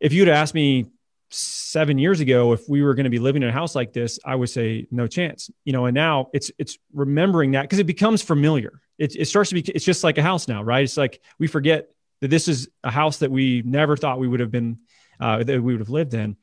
[0.00, 0.86] if you'd asked me
[1.30, 4.18] seven years ago if we were going to be living in a house like this,
[4.24, 5.50] I would say no chance.
[5.64, 8.80] You know, and now it's it's remembering that because it becomes familiar.
[8.98, 9.60] It, it starts to be.
[9.60, 10.84] It's just like a house now, right?
[10.84, 11.88] It's like we forget
[12.22, 14.78] that this is a house that we never thought we would have been
[15.20, 16.36] uh, that we would have lived in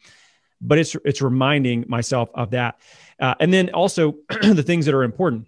[0.61, 2.79] but it's it's reminding myself of that
[3.19, 5.47] uh, and then also the things that are important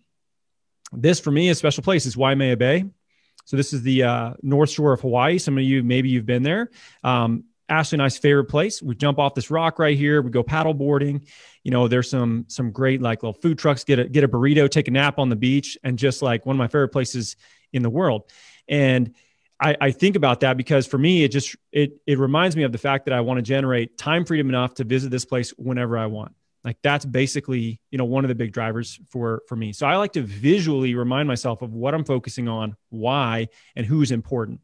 [0.91, 2.83] this for me is a special place is waimea bay
[3.45, 6.43] so this is the uh, north shore of hawaii some of you maybe you've been
[6.43, 6.69] there
[7.03, 8.81] um, Ashley and I's favorite place.
[8.81, 10.21] We jump off this rock right here.
[10.21, 11.25] We go paddle boarding.
[11.63, 13.85] You know, there's some some great like little food trucks.
[13.85, 16.55] Get a get a burrito, take a nap on the beach, and just like one
[16.55, 17.37] of my favorite places
[17.71, 18.29] in the world.
[18.67, 19.15] And
[19.61, 22.71] I, I think about that because for me, it just it it reminds me of
[22.71, 25.97] the fact that I want to generate time freedom enough to visit this place whenever
[25.97, 26.33] I want.
[26.63, 29.71] Like that's basically you know one of the big drivers for for me.
[29.71, 34.11] So I like to visually remind myself of what I'm focusing on, why, and who's
[34.11, 34.61] important.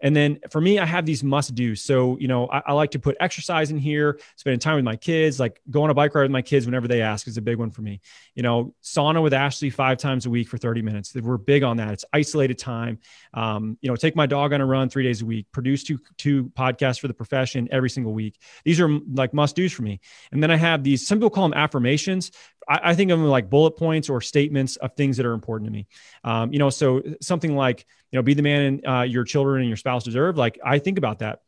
[0.00, 1.74] And then for me, I have these must do.
[1.74, 4.96] So, you know, I, I, like to put exercise in here, spending time with my
[4.96, 7.42] kids, like go on a bike ride with my kids whenever they ask is a
[7.42, 8.00] big one for me.
[8.34, 11.14] You know, sauna with Ashley five times a week for 30 minutes.
[11.14, 11.92] We're big on that.
[11.92, 12.98] It's isolated time.
[13.32, 15.98] Um, you know, take my dog on a run three days a week, produce two,
[16.18, 18.38] two podcasts for the profession every single week.
[18.64, 20.00] These are like must do's for me.
[20.30, 22.32] And then I have these, some people call them affirmations
[22.68, 25.68] I, I, think of them like bullet points or statements of things that are important
[25.68, 25.86] to me.
[26.24, 29.68] Um, you know, so something like, you know, be the man uh, your children and
[29.68, 30.36] your spouse deserve.
[30.36, 31.40] Like I think about that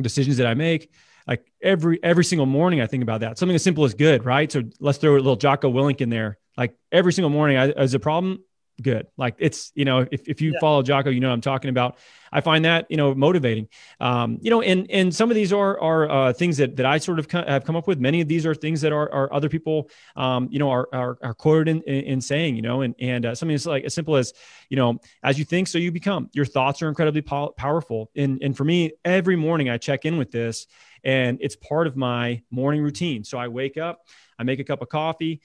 [0.00, 0.90] decisions that I make,
[1.26, 3.38] like every, every single morning, I think about that.
[3.38, 4.50] Something as simple as good, right?
[4.50, 6.38] So let's throw a little Jocko Willink in there.
[6.56, 8.42] Like every single morning, I, as a problem,
[8.80, 9.06] good.
[9.16, 10.60] Like it's, you know, if, if you yeah.
[10.60, 11.98] follow Jocko, you know I'm talking about.
[12.30, 13.68] I find that, you know, motivating.
[14.00, 16.98] Um, you know, and and some of these are are uh, things that that I
[16.98, 17.98] sort of have come up with.
[17.98, 21.18] Many of these are things that are, are other people, um, you know, are, are,
[21.22, 23.94] are quoted in, in, in, saying, you know, and and uh, something that's like as
[23.94, 24.34] simple as,
[24.68, 26.28] you know, as you think, so you become.
[26.34, 28.10] Your thoughts are incredibly po- powerful.
[28.14, 30.66] And and for me, every morning I check in with this,
[31.04, 33.24] and it's part of my morning routine.
[33.24, 34.06] So I wake up,
[34.38, 35.40] I make a cup of coffee.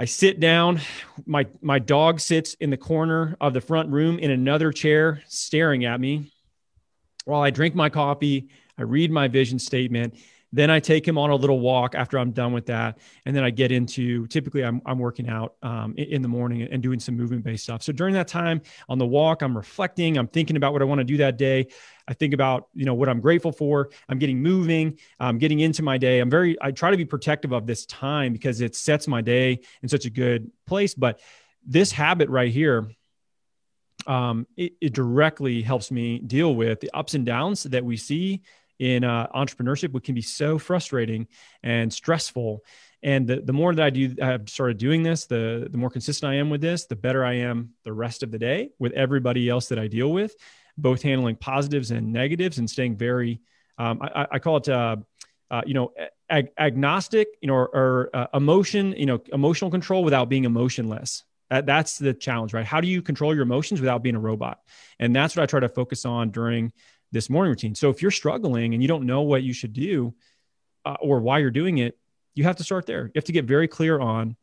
[0.00, 0.80] I sit down.
[1.26, 5.84] My my dog sits in the corner of the front room in another chair, staring
[5.86, 6.30] at me.
[7.24, 10.14] While I drink my coffee, I read my vision statement,
[10.52, 12.98] then I take him on a little walk after I'm done with that.
[13.26, 16.82] And then I get into typically I'm, I'm working out um, in, the morning and
[16.82, 17.82] doing some movement based stuff.
[17.82, 21.00] So during that time on the walk, I'm reflecting, I'm thinking about what I want
[21.00, 21.68] to do that day.
[22.06, 23.90] I think about, you know, what I'm grateful for.
[24.08, 26.20] I'm getting moving, I'm getting into my day.
[26.20, 29.60] I'm very, I try to be protective of this time because it sets my day
[29.82, 30.94] in such a good place.
[30.94, 31.20] But
[31.66, 32.90] this habit right here,
[34.06, 38.42] um, it, it directly helps me deal with the ups and downs that we see
[38.78, 41.26] in uh, entrepreneurship, which can be so frustrating
[41.62, 42.64] and stressful.
[43.02, 46.30] And the, the more that I do, I've started doing this, the, the more consistent
[46.30, 49.48] I am with this, the better I am the rest of the day with everybody
[49.48, 50.34] else that I deal with,
[50.76, 53.40] both handling positives and negatives and staying very,
[53.78, 54.96] um, I, I, call it, uh,
[55.50, 55.92] uh, you know,
[56.28, 61.24] ag- agnostic, you know, or, or uh, emotion, you know, emotional control without being emotionless.
[61.50, 62.66] That, that's the challenge, right?
[62.66, 64.60] How do you control your emotions without being a robot?
[64.98, 66.72] And that's what I try to focus on during
[67.12, 67.74] this morning routine.
[67.74, 70.14] So if you're struggling and you don't know what you should do
[70.84, 71.98] uh, or why you're doing it,
[72.34, 73.06] you have to start there.
[73.06, 74.36] You have to get very clear on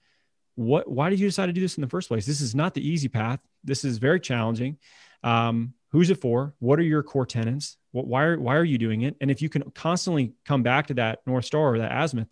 [0.55, 2.25] what why did you decide to do this in the first place?
[2.25, 3.39] This is not the easy path.
[3.63, 4.77] This is very challenging.
[5.23, 6.53] Um, who's it for?
[6.59, 7.77] What are your core tenants?
[7.91, 9.15] What, why are why are you doing it?
[9.21, 12.27] And if you can constantly come back to that north star or that azimuth,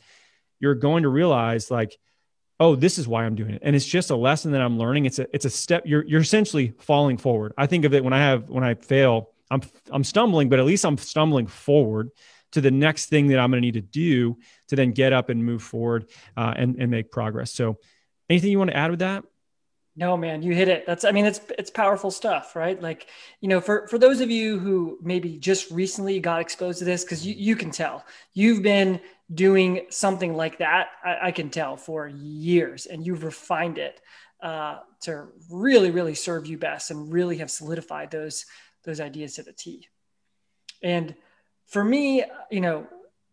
[0.59, 1.97] you're going to realize like,
[2.59, 3.61] oh, this is why I'm doing it.
[3.63, 5.05] And it's just a lesson that I'm learning.
[5.05, 5.83] It's a it's a step.
[5.85, 7.53] You're you're essentially falling forward.
[7.57, 10.65] I think of it when I have when I fail I'm I'm stumbling, but at
[10.65, 12.09] least I'm stumbling forward
[12.53, 14.37] to the next thing that I'm going to need to do
[14.69, 17.53] to then get up and move forward uh, and and make progress.
[17.53, 17.77] So,
[18.29, 19.23] anything you want to add with that?
[19.95, 20.85] No, man, you hit it.
[20.87, 22.81] That's I mean, it's it's powerful stuff, right?
[22.81, 23.07] Like,
[23.41, 27.03] you know, for for those of you who maybe just recently got exposed to this,
[27.03, 28.03] because you you can tell
[28.33, 28.99] you've been
[29.33, 30.87] doing something like that.
[31.03, 33.99] I, I can tell for years, and you've refined it.
[34.41, 38.45] Uh, to really, really serve you best and really have solidified those
[38.83, 39.87] those ideas to the T.
[40.81, 41.15] And
[41.67, 42.87] for me, you know,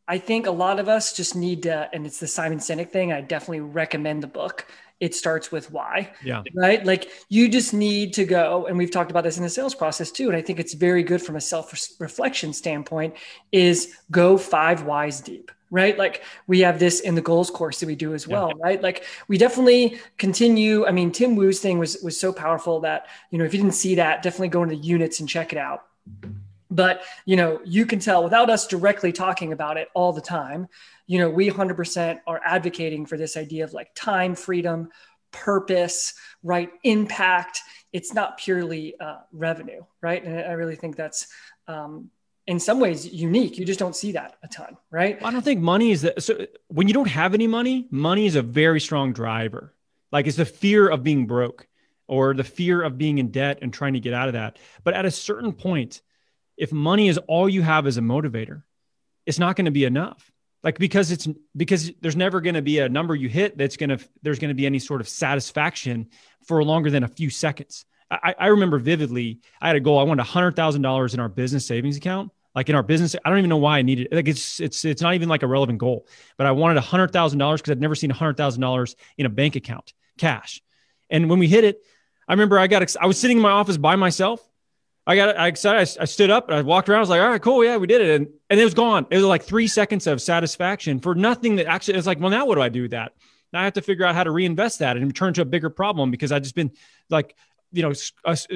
[0.06, 3.12] I think a lot of us just need to, and it's the Simon Sinek thing.
[3.12, 4.66] I definitely recommend the book.
[4.98, 6.12] It starts with why.
[6.24, 6.42] Yeah.
[6.54, 6.84] Right.
[6.84, 10.10] Like you just need to go, and we've talked about this in the sales process
[10.10, 10.28] too.
[10.28, 13.14] And I think it's very good from a self reflection standpoint
[13.52, 15.96] is go five whys deep right?
[15.96, 18.62] Like we have this in the goals course that we do as well, yeah.
[18.62, 18.82] right?
[18.82, 20.86] Like we definitely continue.
[20.86, 23.74] I mean, Tim Wu's thing was was so powerful that you know if you didn't
[23.74, 25.84] see that, definitely go into units and check it out.
[26.70, 30.68] But you know, you can tell without us directly talking about it all the time.
[31.06, 34.90] You know, we 100% are advocating for this idea of like time freedom,
[35.32, 36.70] purpose, right?
[36.84, 37.60] Impact.
[37.92, 40.22] It's not purely uh, revenue, right?
[40.22, 41.26] And I really think that's
[41.66, 42.10] um,
[42.50, 43.58] in some ways unique.
[43.58, 45.24] You just don't see that a ton, right?
[45.24, 46.20] I don't think money is that.
[46.20, 49.72] So when you don't have any money, money is a very strong driver.
[50.10, 51.68] Like it's the fear of being broke
[52.08, 54.58] or the fear of being in debt and trying to get out of that.
[54.82, 56.02] But at a certain point,
[56.56, 58.64] if money is all you have as a motivator,
[59.26, 60.32] it's not going to be enough.
[60.64, 63.90] Like because it's because there's never going to be a number you hit that's going
[63.90, 66.08] to there's going to be any sort of satisfaction
[66.48, 67.84] for longer than a few seconds.
[68.10, 70.00] I, I remember vividly, I had a goal.
[70.00, 73.48] I wanted $100,000 in our business savings account Like in our business, I don't even
[73.48, 74.14] know why I needed it.
[74.14, 77.12] Like it's it's it's not even like a relevant goal, but I wanted a hundred
[77.12, 80.60] thousand dollars because I'd never seen a hundred thousand dollars in a bank account, cash.
[81.08, 81.84] And when we hit it,
[82.26, 84.40] I remember I got I was sitting in my office by myself.
[85.06, 85.98] I got I excited.
[85.98, 86.98] I, I stood up and I walked around.
[86.98, 89.06] I was like, all right, cool, yeah, we did it, and and it was gone.
[89.10, 91.98] It was like three seconds of satisfaction for nothing that actually.
[91.98, 93.12] It's like, well, now what do I do with that?
[93.52, 95.70] Now I have to figure out how to reinvest that and turn to a bigger
[95.70, 96.72] problem because I just been
[97.08, 97.34] like
[97.72, 97.92] you know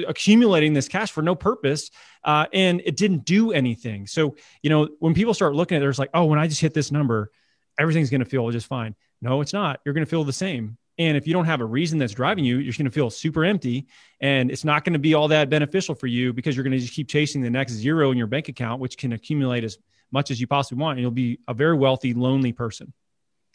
[0.07, 1.91] accumulating this cash for no purpose
[2.23, 5.87] uh, and it didn't do anything so you know when people start looking at it
[5.87, 7.31] it's like oh when i just hit this number
[7.79, 10.77] everything's going to feel just fine no it's not you're going to feel the same
[10.97, 13.43] and if you don't have a reason that's driving you you're going to feel super
[13.43, 13.87] empty
[14.21, 16.79] and it's not going to be all that beneficial for you because you're going to
[16.79, 19.77] just keep chasing the next zero in your bank account which can accumulate as
[20.11, 22.93] much as you possibly want and you'll be a very wealthy lonely person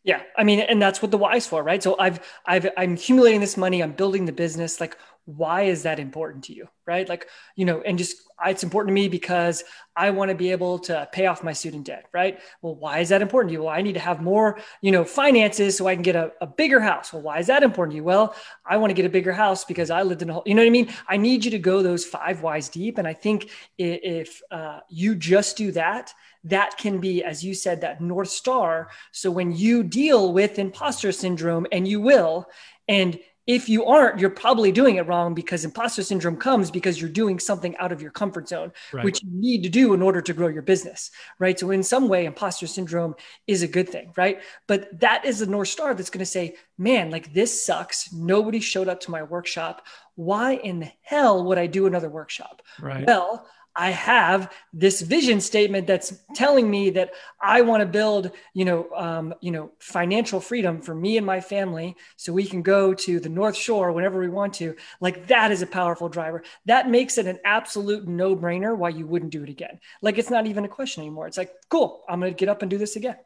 [0.02, 1.82] yeah, I mean, and that's what the why is for, right?
[1.82, 4.80] So I've I've I'm accumulating this money, I'm building the business.
[4.80, 4.96] Like,
[5.36, 7.08] why is that important to you, right?
[7.08, 8.16] Like, you know, and just
[8.46, 9.64] it's important to me because
[9.94, 12.40] I want to be able to pay off my student debt, right?
[12.62, 13.60] Well, why is that important to you?
[13.60, 16.46] Well, I need to have more, you know, finances so I can get a, a
[16.46, 17.12] bigger house.
[17.12, 18.04] Well, why is that important to you?
[18.04, 20.54] Well, I want to get a bigger house because I lived in a whole, you
[20.54, 20.92] know what I mean?
[21.08, 25.14] I need you to go those five whys deep, and I think if uh, you
[25.14, 26.14] just do that
[26.44, 28.88] that can be, as you said, that North Star.
[29.12, 32.46] So when you deal with imposter syndrome, and you will,
[32.88, 33.18] and
[33.50, 37.40] if you aren't, you're probably doing it wrong because imposter syndrome comes because you're doing
[37.40, 39.04] something out of your comfort zone, right.
[39.04, 41.10] which you need to do in order to grow your business,
[41.40, 41.58] right?
[41.58, 43.16] So, in some way, imposter syndrome
[43.48, 44.40] is a good thing, right?
[44.68, 48.12] But that is the North Star that's going to say, man, like this sucks.
[48.12, 49.84] Nobody showed up to my workshop.
[50.14, 52.62] Why in the hell would I do another workshop?
[52.78, 53.04] Right.
[53.04, 58.64] Well, I have this vision statement that's telling me that I want to build, you
[58.64, 62.94] know, um, you know, financial freedom for me and my family, so we can go
[62.94, 64.74] to the North Shore whenever we want to.
[65.00, 66.42] Like that is a powerful driver.
[66.66, 69.78] That makes it an absolute no-brainer why you wouldn't do it again.
[70.02, 71.28] Like it's not even a question anymore.
[71.28, 73.16] It's like, cool, I'm going to get up and do this again.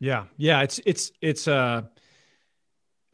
[0.00, 0.62] Yeah, yeah.
[0.62, 1.82] It's it's it's uh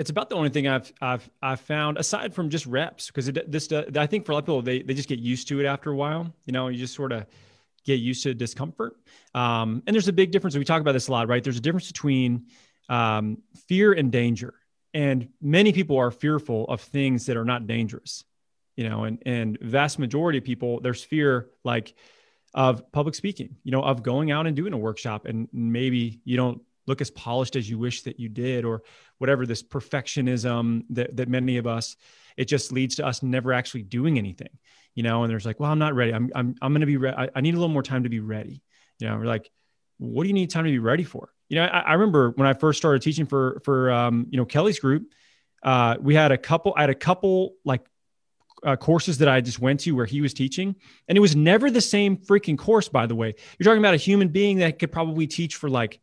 [0.01, 3.71] it's about the only thing I've I've I've found aside from just reps because this
[3.71, 5.67] uh, I think for a lot of people they they just get used to it
[5.67, 6.35] after a while.
[6.47, 7.27] You know, you just sort of
[7.85, 8.97] get used to discomfort.
[9.35, 10.57] Um, and there's a big difference.
[10.57, 11.45] We talk about this a lot, right?
[11.45, 12.47] There's a difference between
[12.89, 14.55] um, fear and danger,
[14.95, 18.25] and many people are fearful of things that are not dangerous.
[18.77, 21.95] You know, and and vast majority of people there's fear like
[22.55, 23.57] of public speaking.
[23.65, 27.11] You know, of going out and doing a workshop, and maybe you don't look as
[27.11, 28.83] polished as you wish that you did or
[29.20, 31.96] whatever this perfectionism that, that many of us
[32.37, 34.59] it just leads to us never actually doing anything
[34.94, 35.22] you know?
[35.22, 36.12] And there's like well i'm not ready.
[36.12, 38.62] I'm i'm, I'm to be ready I, need a little more time to be ready.
[38.98, 39.50] You know we're like
[39.98, 41.33] what do you need time to be ready for?
[41.48, 44.44] You know i, I remember when i first started teaching for for um, you know
[44.44, 45.11] kelly's group
[45.62, 47.87] uh, we had a couple i had a couple like
[48.62, 50.76] uh, courses that I just went to where he was teaching,
[51.09, 52.88] and it was never the same freaking course.
[52.88, 55.98] By the way, you're talking about a human being that could probably teach for like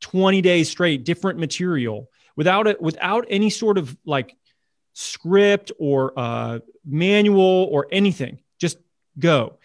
[0.00, 4.34] 20 days straight, different material without it, without any sort of like
[4.94, 8.38] script or uh, manual or anything.
[8.58, 8.78] Just
[9.18, 9.58] go.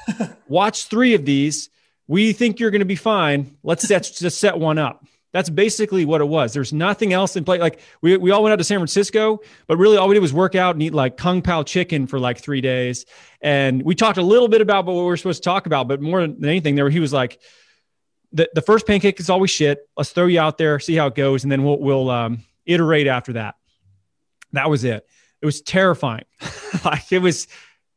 [0.48, 1.68] Watch three of these.
[2.06, 3.58] We think you're going to be fine.
[3.62, 5.04] Let's set, just set one up.
[5.34, 6.54] That's basically what it was.
[6.54, 7.58] There's nothing else in play.
[7.58, 10.32] Like we, we all went out to San Francisco, but really all we did was
[10.32, 13.04] work out and eat like Kung Pao chicken for like three days.
[13.42, 16.00] And we talked a little bit about what we were supposed to talk about, but
[16.00, 17.42] more than anything, there he was like,
[18.32, 19.88] the, the first pancake is always shit.
[19.96, 23.06] Let's throw you out there, see how it goes, and then we'll we'll um, iterate
[23.06, 23.56] after that.
[24.52, 25.06] That was it.
[25.40, 26.24] It was terrifying.
[26.84, 27.48] like it was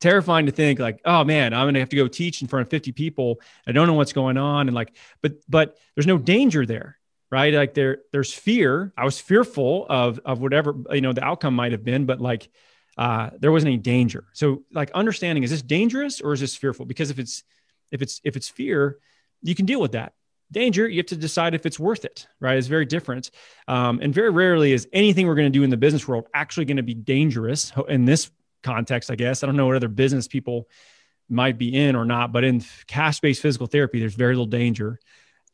[0.01, 2.69] terrifying to think like, oh man, I'm gonna have to go teach in front of
[2.69, 3.39] 50 people.
[3.65, 6.97] I don't know what's going on, and like, but but there's no danger there,
[7.31, 7.53] right?
[7.53, 8.93] Like there there's fear.
[8.97, 12.49] I was fearful of of whatever you know the outcome might have been, but like
[12.97, 14.25] uh, there wasn't any danger.
[14.33, 16.85] So like understanding is this dangerous or is this fearful?
[16.85, 17.43] Because if it's
[17.91, 18.97] if it's if it's fear,
[19.41, 20.13] you can deal with that
[20.51, 22.57] danger you have to decide if it's worth it right?
[22.57, 23.31] It's very different.
[23.67, 26.65] Um, and very rarely is anything we're going to do in the business world actually
[26.65, 28.29] going to be dangerous in this
[28.63, 29.43] context i guess.
[29.43, 30.67] I don't know what other business people
[31.29, 34.99] might be in or not but in cash-based physical therapy there's very little danger.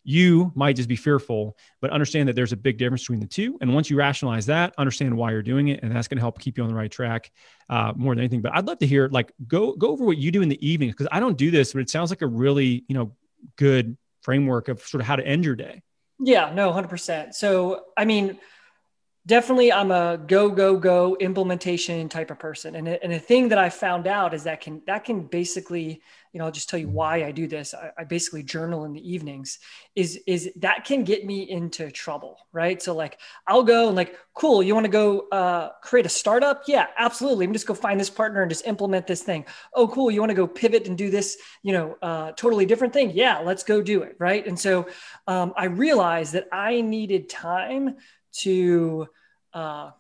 [0.03, 3.57] You might just be fearful but understand that there's a big difference between the two.
[3.61, 6.39] And once you rationalize that understand why you're doing it and that's going to help
[6.39, 7.31] keep you on the right track
[7.69, 8.41] uh, more than anything.
[8.41, 10.93] But i'd love to hear like go go over what you do in the evenings
[10.93, 13.13] because i don't do this but it sounds like a really you know
[13.55, 15.81] good framework of sort of how to end your day.
[16.19, 17.33] Yeah, no, 100%.
[17.33, 18.37] So, I mean,
[19.27, 22.75] definitely i'm a go go go implementation type of person.
[22.75, 26.01] And, and the thing that i found out is that can that can basically
[26.33, 27.73] you know i'll just tell you why i do this.
[27.73, 29.59] I, I, basically journal in the evenings
[29.95, 32.81] is is that can get me into trouble right?
[32.81, 36.63] So like i'll go and like cool you want to go uh, create a startup?
[36.67, 37.45] Yeah absolutely.
[37.45, 39.45] Me just go find this partner and just implement this thing.
[39.75, 42.91] Oh cool you want to go pivot and do this you know uh, totally different
[42.91, 43.11] thing?
[43.13, 44.47] Yeah let's go do it right?
[44.47, 44.87] And so
[45.27, 47.97] um, i realized that i needed time
[48.39, 49.07] to
[49.53, 49.91] uh,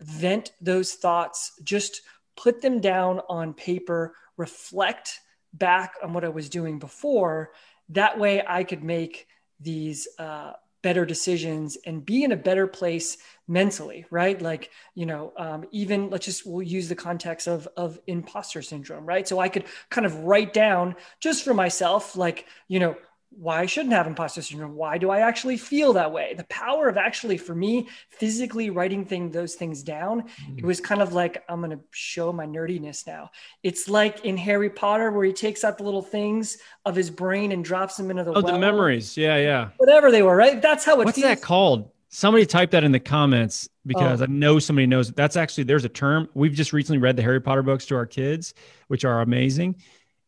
[0.00, 2.02] vent those thoughts, just
[2.36, 5.20] put them down on paper, reflect
[5.52, 7.52] back on what I was doing before.
[7.90, 9.26] That way I could make
[9.58, 10.52] these uh,
[10.82, 16.08] better decisions and be in a better place mentally right like you know um, even
[16.08, 20.06] let's just we'll use the context of of imposter syndrome right so i could kind
[20.06, 22.96] of write down just for myself like you know
[23.32, 24.74] why I shouldn't have imposter syndrome.
[24.74, 26.34] Why do I actually feel that way?
[26.34, 30.58] The power of actually, for me, physically writing thing, those things down, mm-hmm.
[30.58, 33.30] it was kind of like, I'm going to show my nerdiness now.
[33.62, 37.52] It's like in Harry Potter, where he takes out the little things of his brain
[37.52, 39.16] and drops them into the Oh, well, the memories.
[39.16, 39.68] Yeah, yeah.
[39.76, 40.60] Whatever they were, right?
[40.60, 41.28] That's how it What's feels.
[41.28, 41.90] that called?
[42.08, 44.24] Somebody type that in the comments because oh.
[44.24, 45.12] I know somebody knows.
[45.12, 46.28] That's actually, there's a term.
[46.34, 48.54] We've just recently read the Harry Potter books to our kids,
[48.88, 49.76] which are amazing.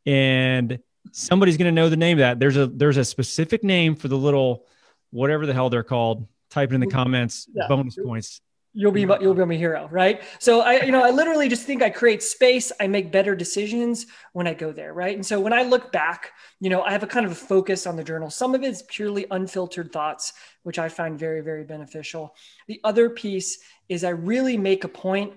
[0.07, 0.79] And
[1.11, 2.39] somebody's going to know the name of that.
[2.39, 4.67] There's a there's a specific name for the little
[5.11, 6.27] whatever the hell they're called.
[6.51, 6.97] Type it in the mm-hmm.
[6.97, 7.49] comments.
[7.55, 7.67] Yeah.
[7.69, 8.41] Bonus points.
[8.75, 10.23] You'll be you'll be my hero, right?
[10.39, 12.73] So I you know I literally just think I create space.
[12.81, 15.15] I make better decisions when I go there, right?
[15.15, 17.87] And so when I look back, you know, I have a kind of a focus
[17.87, 18.31] on the journal.
[18.31, 20.33] Some of it's purely unfiltered thoughts,
[20.63, 22.35] which I find very very beneficial.
[22.67, 23.59] The other piece
[23.91, 25.35] is I really make a point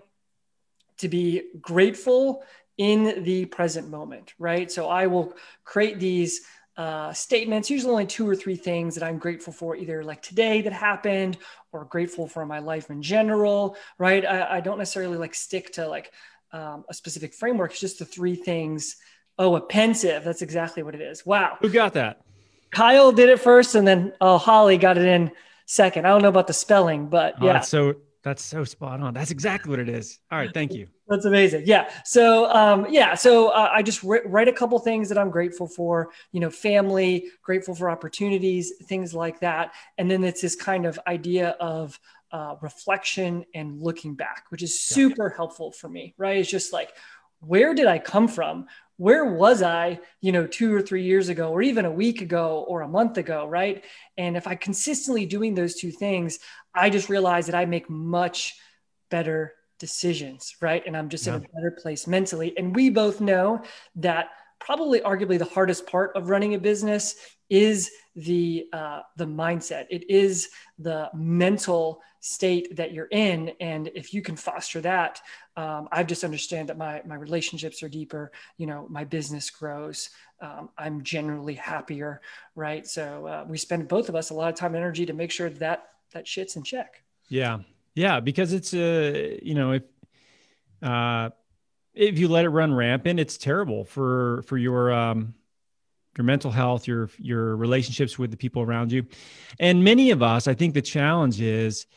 [1.00, 2.46] to be grateful
[2.78, 4.72] in the present moment, right?
[4.72, 6.42] So I will create these
[6.78, 10.62] uh, statements, usually only two or three things that I'm grateful for, either like today
[10.62, 11.38] that happened
[11.72, 14.26] or grateful for my life in general, right?
[14.26, 16.12] I, I don't necessarily like stick to like
[16.52, 17.72] um, a specific framework.
[17.72, 18.98] It's just the three things.
[19.38, 20.24] Oh, a Pensieve.
[20.24, 21.26] That's exactly what it is.
[21.26, 21.58] Wow.
[21.62, 22.22] Who got that?
[22.72, 25.32] Kyle did it first, and then oh, Holly got it in
[25.66, 26.06] second.
[26.06, 27.62] I don't know about the spelling, but oh, yeah.
[27.62, 29.14] so that's so spot on.
[29.14, 30.20] That's exactly what it is.
[30.30, 30.88] All right, thank you.
[31.08, 31.64] That's amazing.
[31.66, 31.90] Yeah.
[32.04, 33.14] So, um, yeah.
[33.14, 36.10] So uh, I just write a couple things that I'm grateful for.
[36.32, 39.74] You know, family, grateful for opportunities, things like that.
[39.98, 42.00] And then it's this kind of idea of
[42.32, 45.36] uh, reflection and looking back, which is super yeah.
[45.36, 46.16] helpful for me.
[46.18, 46.38] Right?
[46.38, 46.92] It's just like,
[47.40, 48.66] where did I come from?
[48.98, 52.64] where was I, you know, two or three years ago, or even a week ago
[52.68, 53.84] or a month ago, right?
[54.18, 56.40] And if I consistently doing those two things,
[56.74, 58.56] I just realize that I make much
[59.10, 60.84] better decisions, right?
[60.86, 61.36] And I'm just yeah.
[61.36, 62.58] in a better place mentally.
[62.58, 63.62] And we both know
[63.96, 67.16] that probably arguably the hardest part of running a business
[67.50, 69.86] is the uh, the mindset.
[69.90, 70.50] It is
[70.80, 75.22] the mental state that you're in, and if you can foster that,
[75.56, 78.32] um, I just understand that my my relationships are deeper.
[78.58, 80.10] You know, my business grows.
[80.42, 82.22] Um, I'm generally happier,
[82.56, 82.88] right?
[82.88, 85.32] So uh, we spend both of us a lot of time and energy to make
[85.32, 87.04] sure that that shit's in check.
[87.30, 87.60] Yeah,
[87.96, 89.84] yeah, because it's a uh, you know if
[90.84, 91.30] uh,
[91.94, 95.34] if you let it run rampant, it's terrible for for your um,
[96.18, 99.06] your mental health, your your relationships with the people around you,
[99.60, 101.88] and many of us, I think the challenge is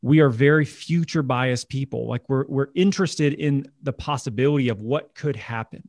[0.00, 2.08] we are very future biased people.
[2.08, 5.88] Like we're we're interested in the possibility of what could happen.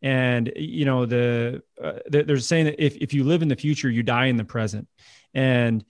[0.00, 3.90] And you know the uh, they're saying that if if you live in the future,
[3.90, 4.88] you die in the present,
[5.34, 5.84] and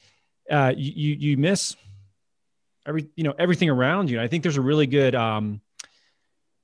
[0.51, 1.77] uh, you you miss
[2.89, 4.21] every you know everything around you.
[4.21, 5.61] I think there's a really good um,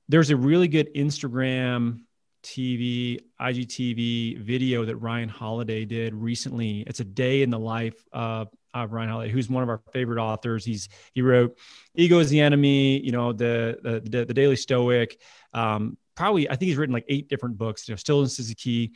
[0.09, 1.99] there's a really good Instagram
[2.43, 6.81] TV, IGTV video that Ryan Holiday did recently.
[6.81, 10.19] It's a day in the life of uh, Ryan Holiday, who's one of our favorite
[10.19, 10.65] authors.
[10.65, 11.57] He's he wrote
[11.93, 15.19] "Ego is the Enemy," you know, the the, the Daily Stoic.
[15.53, 17.87] Um, probably, I think he's written like eight different books.
[17.87, 18.93] You know, Stillness is the key.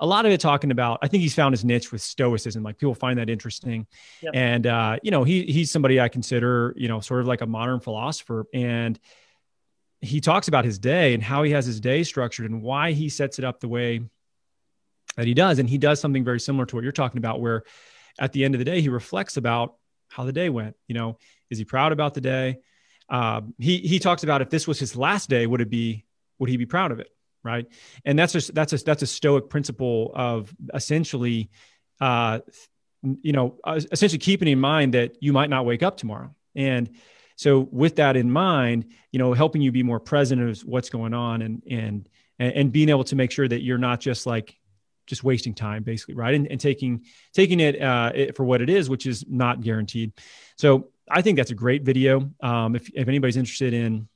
[0.00, 0.98] A lot of it talking about.
[1.02, 2.62] I think he's found his niche with Stoicism.
[2.62, 3.86] Like people find that interesting,
[4.22, 4.32] yep.
[4.34, 7.46] and uh, you know, he he's somebody I consider, you know, sort of like a
[7.46, 8.98] modern philosopher, and
[10.00, 13.08] he talks about his day and how he has his day structured and why he
[13.08, 14.00] sets it up the way
[15.16, 15.58] that he does.
[15.58, 17.64] And he does something very similar to what you're talking about, where
[18.18, 19.76] at the end of the day, he reflects about
[20.08, 20.76] how the day went.
[20.88, 21.18] You know,
[21.50, 22.58] is he proud about the day?
[23.08, 26.06] Uh, he he talks about if this was his last day, would it be
[26.38, 27.08] would he be proud of it?
[27.42, 27.66] Right,
[28.04, 31.50] and that's just that's a that's a Stoic principle of essentially,
[32.00, 32.40] uh,
[33.02, 36.90] you know, uh, essentially keeping in mind that you might not wake up tomorrow, and
[37.36, 41.14] so with that in mind, you know, helping you be more present of what's going
[41.14, 44.58] on, and and and being able to make sure that you're not just like
[45.06, 46.34] just wasting time basically right?
[46.34, 50.12] And, and taking taking it, uh, it for what it is which is not guaranteed.
[50.56, 52.30] So I think that's a great video.
[52.40, 54.08] Um, if, if anybody's interested in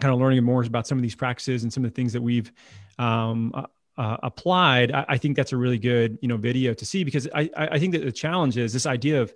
[0.00, 2.22] kind of learning more about some of these practices and some of the things that
[2.22, 2.50] we've
[2.98, 3.66] um, uh,
[3.96, 7.28] uh, applied, I, I, think that's a really good, you know, video to see because
[7.34, 9.34] I, I think that the challenge is this idea of,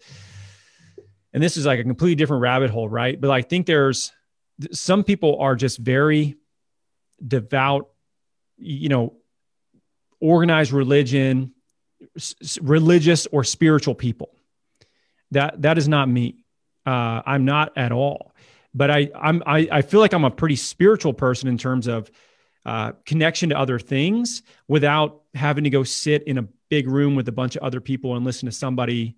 [1.32, 3.20] and this is like a completely different rabbit hole, right?
[3.20, 4.12] But I think there's
[4.72, 6.36] some people are just very
[7.24, 7.90] devout,
[8.56, 9.16] you know,
[10.20, 11.52] organized religion,
[12.16, 14.30] s- religious or spiritual people.
[15.32, 16.44] That that is not me.
[16.86, 18.32] Uh, I'm not at all.
[18.76, 22.10] But I I'm I, I feel like I'm a pretty spiritual person in terms of
[22.64, 27.28] uh, connection to other things without having to go sit in a big room with
[27.28, 29.16] a bunch of other people and listen to somebody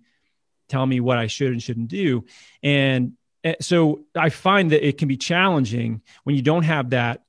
[0.69, 2.25] tell me what I should and shouldn't do.
[2.63, 7.23] And eh, so I find that it can be challenging when you don't have that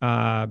[0.00, 0.46] uh,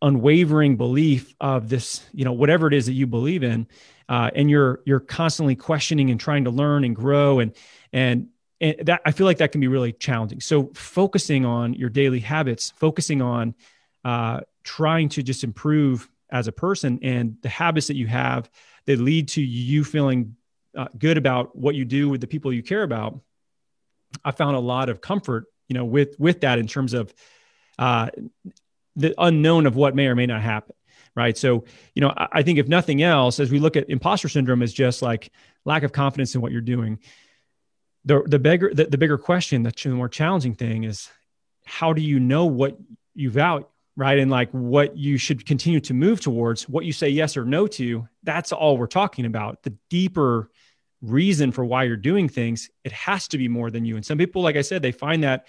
[0.00, 3.66] unwavering belief of this, you know, whatever it is that you believe in,
[4.08, 7.54] uh, and you're you're constantly questioning and trying to learn and grow, and
[7.92, 8.28] and
[8.60, 10.40] and that I feel like that can be really challenging.
[10.40, 13.54] So focusing on your daily habits, focusing on
[14.04, 18.50] uh, trying to just improve as a person and the habits that you have
[18.86, 20.36] that lead to you feeling
[20.76, 23.20] uh, good about what you do with the people you care about.
[24.24, 27.14] I found a lot of comfort, you know, with with that in terms of
[27.78, 28.08] uh,
[28.96, 30.74] the unknown of what may or may not happen
[31.14, 34.28] right so you know I, I, think if nothing else as we look at imposter
[34.28, 35.30] syndrome as just like
[35.64, 36.98] lack of confidence in what you're doing
[38.08, 41.08] the the bigger the, the bigger question the, the more challenging thing is
[41.64, 42.76] how do you know what
[43.14, 43.66] you value
[43.98, 44.20] right?
[44.20, 47.66] And like what you should continue to move towards what you say yes or no
[47.66, 49.64] to that's all we're talking about.
[49.64, 50.50] The deeper
[51.02, 53.96] reason for why you're doing things it has to be more than you.
[53.96, 55.48] And some people like i said they find that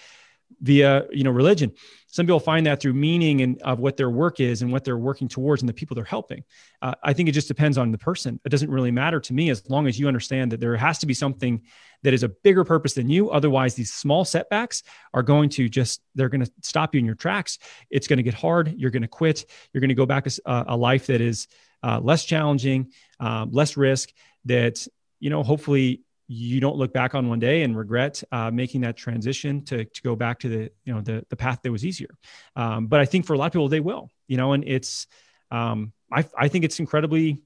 [0.62, 1.72] via you know religion.
[2.08, 4.98] Some people find that through meaning and of what their work is and what they're
[4.98, 6.44] working towards and the people they're helping.
[6.82, 8.40] Uh, i think it just depends on the person.
[8.46, 11.06] It doesn't really matter to me as long as you understand that there has to
[11.06, 11.62] be something
[12.04, 13.30] that is a bigger purpose than you.
[13.30, 14.84] Otherwise these small setbacks
[15.14, 17.60] are going to just they're going to stop you in your tracks.
[17.90, 18.74] It's going to get hard.
[18.78, 19.46] You're going to quit.
[19.72, 21.48] You're going to go back a, a life that is
[21.84, 24.12] uh, less challenging um, less risk
[24.46, 24.86] that
[25.20, 26.02] you know hopefully
[26.32, 30.02] you don't look back on one day and regret uh, making that transition to, to
[30.04, 32.10] go back to the you know the, the path that was easier.
[32.56, 35.08] Um, but i think for a lot of people they will you know and it's
[35.52, 37.42] um, I, I think it's incredibly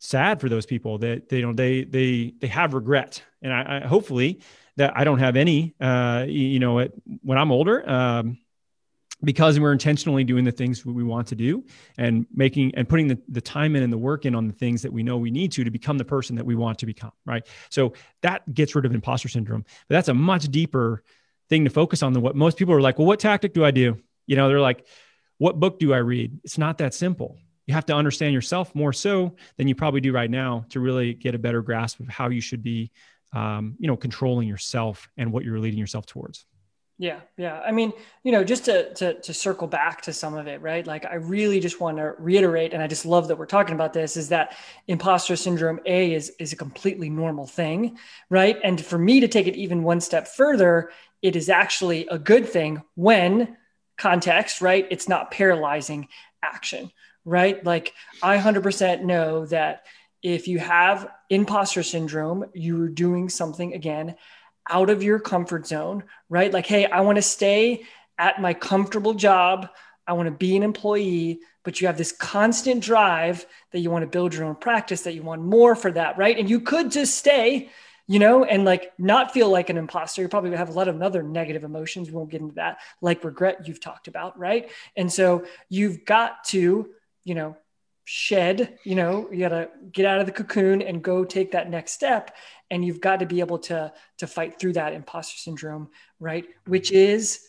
[0.00, 3.22] sad for those people that they you know they they they have regret.
[3.42, 4.40] And i, I hopefully
[4.76, 8.38] that i don't have any uh, you know at, when i'm older um,
[9.24, 11.64] because we're intentionally doing the things we want to do
[11.96, 14.82] and making and putting the, the time in and the work in on the things
[14.82, 17.12] that we know we need to to become the person that we want to become
[17.24, 17.46] right?
[17.70, 19.64] So that gets rid of imposter syndrome.
[19.88, 21.02] But that's a much deeper
[21.48, 23.70] thing to focus on than what most people are like well what tactic do i
[23.70, 23.98] do?
[24.26, 24.86] You know they're like
[25.38, 26.38] what book do i read?
[26.44, 27.38] It's not that simple.
[27.66, 31.14] You have to understand yourself more so than you probably do right now to really
[31.14, 32.92] get a better grasp of how you should be
[33.32, 36.44] um, you know controlling yourself and what you're leading yourself towards
[36.98, 37.60] yeah, yeah.
[37.60, 37.92] I mean,
[38.22, 40.86] you know, just to, to to circle back to some of it, right?
[40.86, 43.92] Like, I really just want to reiterate, and I just love that we're talking about
[43.92, 44.56] this, is that
[44.88, 47.98] imposter syndrome A is is a completely normal thing,
[48.30, 48.56] right?
[48.64, 50.90] And for me to take it even one step further,
[51.20, 53.58] it is actually a good thing when
[53.98, 54.86] context, right?
[54.90, 56.08] It's not paralyzing
[56.42, 56.90] action,
[57.26, 57.62] right?
[57.62, 57.92] Like,
[58.22, 59.84] I hundred percent know that
[60.22, 64.16] if you have imposter syndrome, you're doing something again
[64.70, 66.52] out of your comfort zone, right?
[66.52, 67.84] Like, hey, I want to stay
[68.18, 69.68] at my comfortable job.
[70.06, 74.02] I want to be an employee, but you have this constant drive that you want
[74.02, 76.38] to build your own practice, that you want more for that, right?
[76.38, 77.70] And you could just stay,
[78.06, 80.22] you know, and like not feel like an imposter.
[80.22, 82.08] You probably have a lot of other negative emotions.
[82.08, 84.70] We won't get into that, like regret you've talked about, right?
[84.96, 86.88] And so you've got to,
[87.24, 87.56] you know,
[88.04, 91.68] shed, you know, you got to get out of the cocoon and go take that
[91.68, 92.30] next step
[92.70, 95.88] and you've got to be able to to fight through that imposter syndrome
[96.20, 96.46] right?
[96.66, 97.48] Which is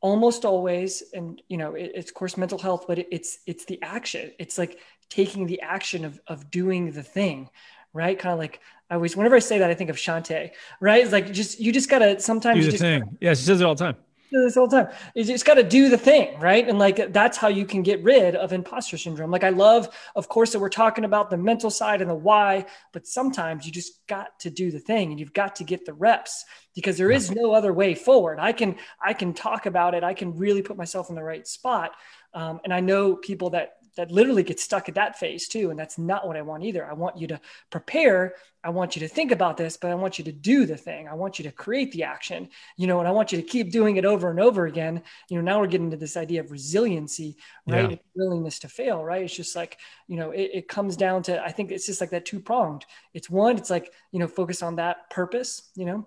[0.00, 3.64] almost always and you know it, it's of course mental health but it, it's it's
[3.64, 4.30] the action.
[4.38, 4.78] It's like
[5.08, 7.50] taking the action of of doing the thing
[7.92, 8.18] right?
[8.18, 11.02] Kind of like i always whenever i say that i think of Shantae right?
[11.02, 13.18] It's like just you just gotta sometimes do the just, thing.
[13.20, 13.96] Yeah she says it all the time
[14.32, 14.88] this whole time.
[15.14, 16.68] You just got to do the thing, right?
[16.68, 19.30] And like that's how you can get rid of imposter syndrome.
[19.30, 22.66] Like I love, of course, that we're talking about the mental side and the why,
[22.92, 25.94] but sometimes you just got to do the thing and you've got to get the
[25.94, 28.38] reps because there is no other way forward.
[28.38, 30.04] I can I can talk about it.
[30.04, 31.92] I can really put myself in the right spot.
[32.32, 35.70] Um, and I know people that that literally get stuck at that phase too.
[35.70, 36.84] And that's not what I want either.
[36.84, 38.34] I want you to prepare.
[38.62, 41.08] I want you to think about this, but I want you to do the thing.
[41.08, 43.72] I want you to create the action, you know, and I want you to keep
[43.72, 45.02] doing it over and over again.
[45.28, 47.36] You know, now we're getting to this idea of resiliency,
[47.66, 47.92] right?
[47.92, 47.96] Yeah.
[48.14, 49.22] Willingness to fail, right?
[49.22, 49.78] It's just like,
[50.08, 52.84] you know, it, it comes down to, I think it's just like that two pronged.
[53.14, 56.06] It's one, it's like, you know, focus on that purpose, you know,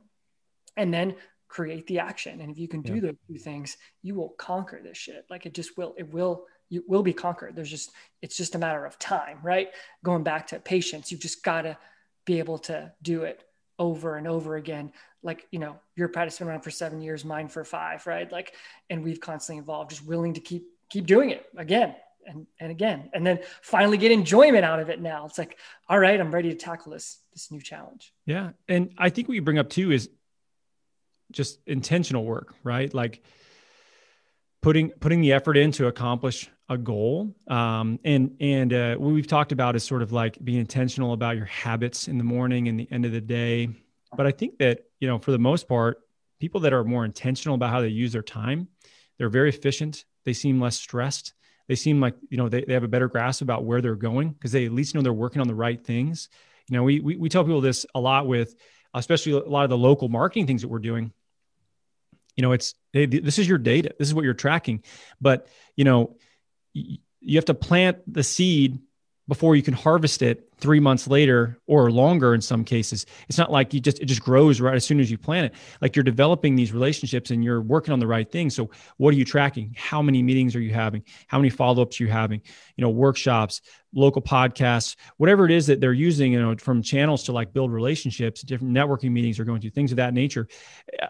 [0.78, 1.16] and then
[1.48, 2.40] create the action.
[2.42, 3.02] And if you can do yeah.
[3.02, 5.26] those two things, you will conquer this shit.
[5.30, 7.55] Like it just will, it will, you will be conquered.
[7.55, 7.91] There's just,
[8.22, 9.70] it's just a matter of time, right?
[10.03, 11.78] Going back to patience, you've just got to
[12.26, 13.43] be able to do it
[13.78, 14.91] over and over again.
[15.22, 18.32] Like, you know, your practice been around for seven years, mine for five, right?
[18.32, 18.53] Like,
[18.89, 21.95] and we've constantly evolved, just willing to keep, keep doing it again
[22.26, 25.26] and, and again, and then finally get enjoyment out of it now.
[25.26, 25.57] It's like,
[25.89, 28.14] all right, I'm ready to tackle this, this new challenge.
[28.26, 28.51] Yeah.
[28.68, 30.09] And I think what you bring up too is
[31.32, 32.93] just intentional work, right?
[32.93, 33.24] Like
[34.64, 37.36] putting putting the effort in to accomplish a goal.
[37.47, 41.36] Um, and and uh, what we've talked about is sort of like being intentional about
[41.36, 43.70] your habits in the morning and the end of the day.
[44.16, 45.99] But I think that you know, for the most part,
[46.39, 48.70] people that are more intentional about how they use their time,
[49.20, 50.05] they're very efficient.
[50.24, 51.34] They seem less stressed.
[51.68, 54.32] They seem like you know they, they have a better grasp about where they're going
[54.32, 56.30] because they at least know they're working on the right things.
[56.70, 58.55] You know, we, we we tell people this a lot with,
[58.93, 61.11] especially a lot of the local marketing things that we're doing
[62.36, 63.94] you know it's hey, this is your data.
[63.98, 64.84] This is what you're tracking.
[65.22, 66.18] But you know
[66.74, 68.80] you have to plant the seed
[69.28, 73.05] before you can harvest it three months later or longer in some cases.
[73.28, 75.59] It's not like you just it just grows right as soon as you plant it.
[75.82, 78.49] Like you're developing these relationships and you're working on the right thing.
[78.49, 79.74] So what are you tracking?
[79.78, 81.03] How many meetings are you having?
[81.28, 82.41] How many follow-ups are you having?
[82.76, 83.61] You know workshops
[83.95, 87.71] local podcasts whatever it is that they're using you know from channels to like build
[87.71, 90.47] relationships different networking meetings are going to things of that nature.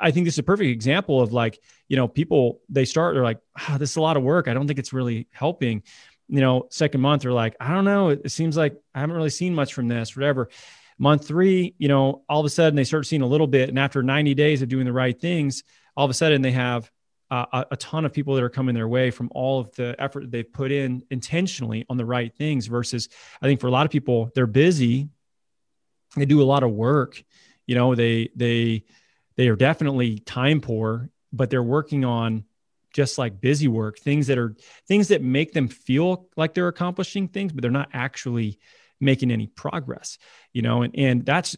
[0.02, 3.24] I think this is a perfect example of like you know people they start they're
[3.24, 3.40] like
[3.70, 4.48] oh, this is a lot of work.
[4.48, 5.84] I don't think it's really helping
[6.28, 8.10] you know, second month, they're like, I don't know.
[8.10, 10.50] It seems like I haven't really seen much from this, whatever.
[10.98, 13.70] Month three, you know, all of a sudden they start seeing a little bit.
[13.70, 15.64] And after 90 days of doing the right things,
[15.98, 16.90] all of a sudden they have
[17.32, 20.30] uh, a, ton of people that are coming their way from all of the effort
[20.30, 23.10] they've put in intentionally on the right things versus
[23.42, 25.10] I think for a lot of people, they're busy.
[26.16, 27.24] They do a lot of work.
[27.66, 28.84] You know, they, they,
[29.36, 32.44] they are definitely time poor, but they're working on
[32.94, 34.56] just like busy work, things that are
[34.88, 38.60] things that make them feel like they're accomplishing things, but they're not actually
[39.02, 40.18] making any progress,
[40.54, 41.58] you know, and, and that's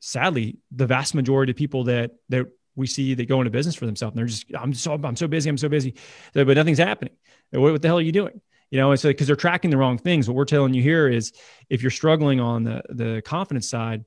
[0.00, 3.86] sadly the vast majority of people that, that we see that go into business for
[3.86, 4.12] themselves.
[4.12, 5.48] And they're just, I'm so, I'm so busy.
[5.48, 5.94] I'm so busy,
[6.34, 7.14] but nothing's happening.
[7.50, 8.40] What, the hell are you doing?
[8.70, 10.28] You know, it's like, cause they're tracking the wrong things.
[10.28, 11.32] What we're telling you here is
[11.70, 14.04] if you're struggling on the, the confidence side,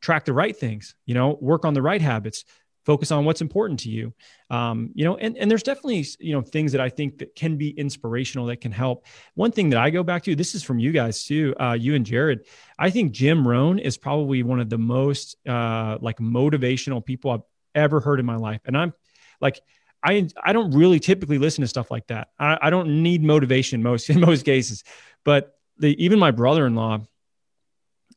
[0.00, 2.44] track the right things, you know, work on the right habits,
[2.84, 4.12] focus on what's important to you.
[4.50, 7.56] Um, you know and, and there's definitely you know things that i think that can
[7.56, 9.06] be inspirational that can help.
[9.34, 11.94] One thing that i go back to this is from you guys too uh, you
[11.94, 12.46] and jared.
[12.78, 17.42] I think jim rohn is probably one of the most uh, like motivational people i've
[17.74, 18.60] ever heard in my life.
[18.66, 18.92] And i'm
[19.40, 19.60] like
[20.04, 22.28] I, I don't really typically listen to stuff like that.
[22.38, 24.82] I, I don't need motivation most in most cases,
[25.24, 27.00] but the, even my brother-in-law,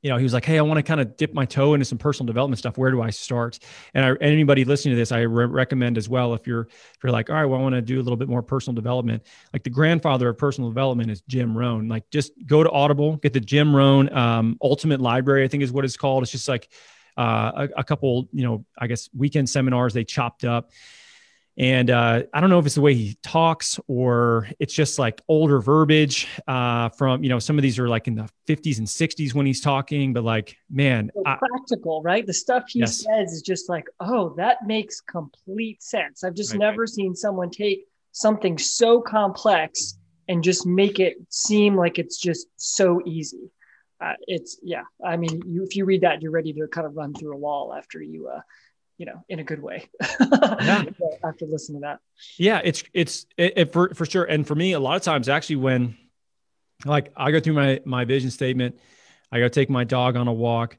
[0.06, 1.84] you know, he was like, "Hey, I want to kind of dip my toe into
[1.84, 2.78] some personal development stuff.
[2.78, 3.58] Where do I start?"
[3.96, 7.12] And I, anybody listening to this, I re- recommend as well if you're if you're
[7.12, 9.64] like, "All right, well, I want to do a little bit more personal development." Like
[9.64, 11.88] the grandfather of personal development is Jim Rohn.
[11.88, 15.44] Like, just go to Audible, get the Jim Rohn um, Ultimate Library.
[15.44, 16.22] I think is what it's called.
[16.22, 16.70] It's just like
[17.18, 20.70] uh, a, a couple, you know, I guess weekend seminars they chopped up
[21.58, 25.22] and uh, I don't know if it's the way he talks or it's just like
[25.30, 28.88] older verbiage uh, from, you know, some of these are like in the 50s and
[28.88, 31.12] 60s when he's talking, but like, man.
[31.26, 32.28] I, practical, right?
[32.28, 33.06] The stuff he yes.
[33.06, 36.26] says is just like, oh, that makes complete sense.
[36.26, 36.60] I've just right.
[36.60, 39.98] never seen someone take something so complex
[40.28, 43.50] and just make it seem like it's just so easy.
[44.02, 44.84] Uh, it's, yeah.
[45.06, 47.38] I mean, you, if you read that, you're ready to kind of run through a
[47.38, 48.42] wall after you, uh,
[48.98, 49.90] you know, in a good way.
[50.20, 50.84] yeah.
[51.24, 52.00] After listening to that.
[52.38, 54.24] Yeah, it's it's it, it, for for sure.
[54.24, 55.98] And for me, a lot of times, actually, when
[56.86, 58.80] like I go through my my vision statement,
[59.32, 60.78] I go take my dog on a walk,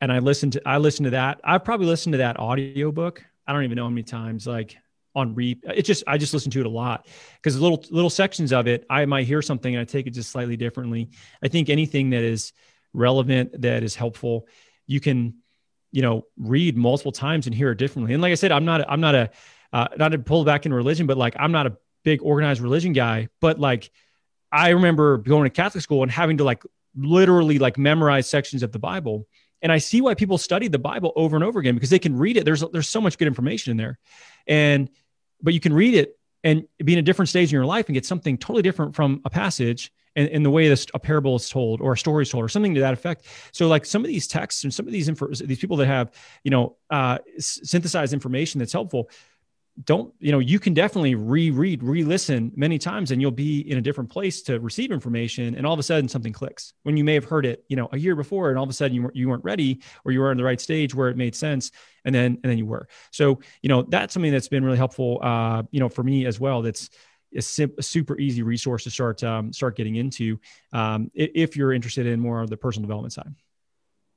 [0.00, 1.40] and I listen to I listen to that.
[1.44, 3.24] I've probably listened to that audio book.
[3.46, 4.46] I don't even know how many times.
[4.46, 4.76] Like
[5.16, 5.64] on reap.
[5.64, 8.84] It's just I just listen to it a lot because little little sections of it
[8.90, 11.08] I might hear something and I take it just slightly differently.
[11.42, 12.52] I think anything that is
[12.92, 14.46] relevant that is helpful,
[14.86, 15.38] you can
[15.96, 18.12] you know read multiple times and hear it differently.
[18.12, 19.30] And like i said i'm not i'm not a
[19.72, 22.92] uh, not to pull back in religion but like i'm not a big organized religion
[22.92, 23.90] guy but like
[24.52, 26.62] i remember going to catholic school and having to like
[26.96, 29.26] literally like memorize sections of the bible.
[29.62, 32.16] And i see why people study the bible over and over again because they can
[32.16, 32.44] read it.
[32.44, 33.98] There's there's so much good information in there.
[34.46, 34.90] And
[35.42, 37.94] but you can read it and be in a different stage in your life and
[37.94, 41.48] get something totally different from a passage in, in the way this a parable is
[41.48, 43.26] told or a story is told or something to that effect.
[43.52, 46.10] So like some of these texts and some of these these people that have
[46.42, 49.10] you know uh, synthesized information that's helpful,
[49.84, 53.80] don't you know you can definitely reread re-listen many times and you'll be in a
[53.80, 57.12] different place to receive information and all of a sudden something clicks when you may
[57.12, 59.14] have heard it you know a year before and all of a sudden you, weren't,
[59.14, 61.72] you weren't ready or you were in the right stage where it made sense
[62.06, 65.18] and then and then you were so you know that's something that's been really helpful
[65.22, 66.88] uh you know for me as well that's
[67.36, 70.38] a, sim- a super easy resource to start um, start getting into
[70.72, 73.34] um, if you're interested in more of the personal development side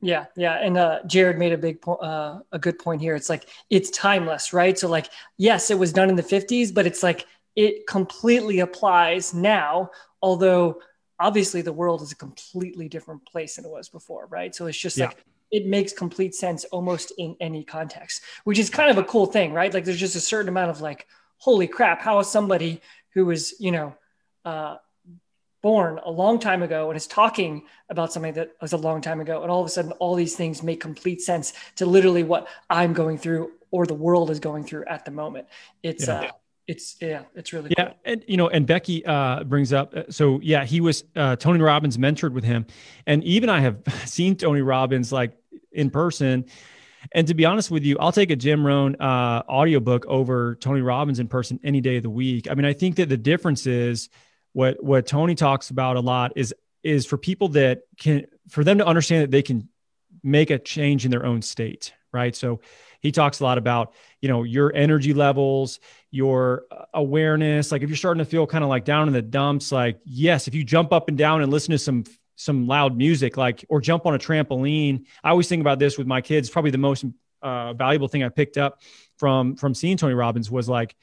[0.01, 3.15] yeah, yeah, and uh, Jared made a big po- uh, a good point here.
[3.15, 4.79] It's like it's timeless, right?
[4.79, 9.33] So like, yes, it was done in the '50s, but it's like it completely applies
[9.33, 9.91] now.
[10.21, 10.79] Although
[11.19, 14.55] obviously the world is a completely different place than it was before, right?
[14.55, 15.07] So it's just yeah.
[15.07, 19.25] like it makes complete sense almost in any context, which is kind of a cool
[19.25, 19.73] thing, right?
[19.73, 21.07] Like there's just a certain amount of like,
[21.39, 22.81] holy crap, how is somebody
[23.13, 23.95] who is you know
[24.45, 24.77] uh,
[25.61, 29.19] born a long time ago and is talking about something that was a long time
[29.19, 32.47] ago and all of a sudden all these things make complete sense to literally what
[32.69, 35.47] i'm going through or the world is going through at the moment
[35.83, 36.13] it's yeah.
[36.13, 36.31] uh
[36.67, 37.95] it's yeah it's really yeah cool.
[38.05, 41.59] and you know and becky uh brings up uh, so yeah he was uh tony
[41.59, 42.65] robbins mentored with him
[43.05, 45.33] and even i have seen tony robbins like
[45.71, 46.45] in person
[47.11, 50.81] and to be honest with you, I'll take a Jim Rohn uh, audiobook over Tony
[50.81, 52.49] Robbins in person any day of the week.
[52.49, 54.09] I mean, I think that the difference is
[54.53, 58.77] what what Tony talks about a lot is is for people that can for them
[58.79, 59.69] to understand that they can
[60.23, 62.35] make a change in their own state, right?
[62.35, 62.61] So
[63.01, 65.79] he talks a lot about you know your energy levels
[66.11, 69.71] your awareness like if you're starting to feel kind of like down in the dumps
[69.71, 72.03] like yes if you jump up and down and listen to some
[72.39, 76.07] some loud music like or jump on a trampoline i always think about this with
[76.07, 77.05] my kids probably the most
[77.41, 78.81] uh, valuable thing i picked up
[79.17, 80.95] from from seeing tony robbins was like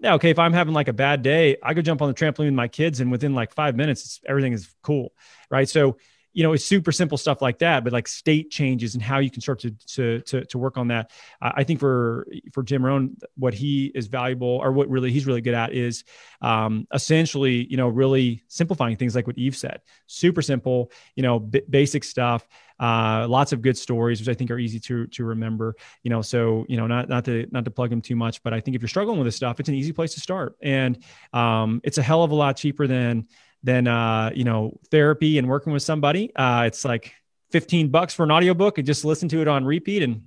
[0.00, 2.46] yeah, okay, if I'm having like a bad day, I go jump on the trampoline
[2.46, 5.12] with my kids, and within like five minutes, everything is cool,
[5.50, 5.68] right?
[5.68, 5.96] So,
[6.32, 9.30] you know, it's super simple stuff like that, but like state changes and how you
[9.30, 11.10] can start to to to, to work on that.
[11.40, 15.26] Uh, I think for for Jim Rohn, what he is valuable, or what really he's
[15.26, 16.04] really good at, is
[16.40, 19.80] um, essentially, you know, really simplifying things like what Yves said.
[20.06, 22.46] Super simple, you know, b- basic stuff.
[22.80, 25.74] Uh, lots of good stories, which I think are easy to to remember.
[26.02, 28.54] You know, so you know, not not to not to plug them too much, but
[28.54, 31.02] I think if you're struggling with this stuff, it's an easy place to start, and
[31.32, 33.26] um, it's a hell of a lot cheaper than
[33.62, 36.34] than uh, you know therapy and working with somebody.
[36.34, 37.12] Uh, it's like
[37.50, 40.22] 15 bucks for an audiobook and just listen to it on repeat and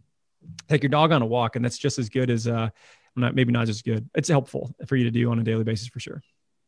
[0.67, 2.69] take your dog on a walk, and that's just as good as uh,
[3.15, 4.09] not maybe not as good.
[4.15, 6.21] It's helpful for you to do on a daily basis for sure.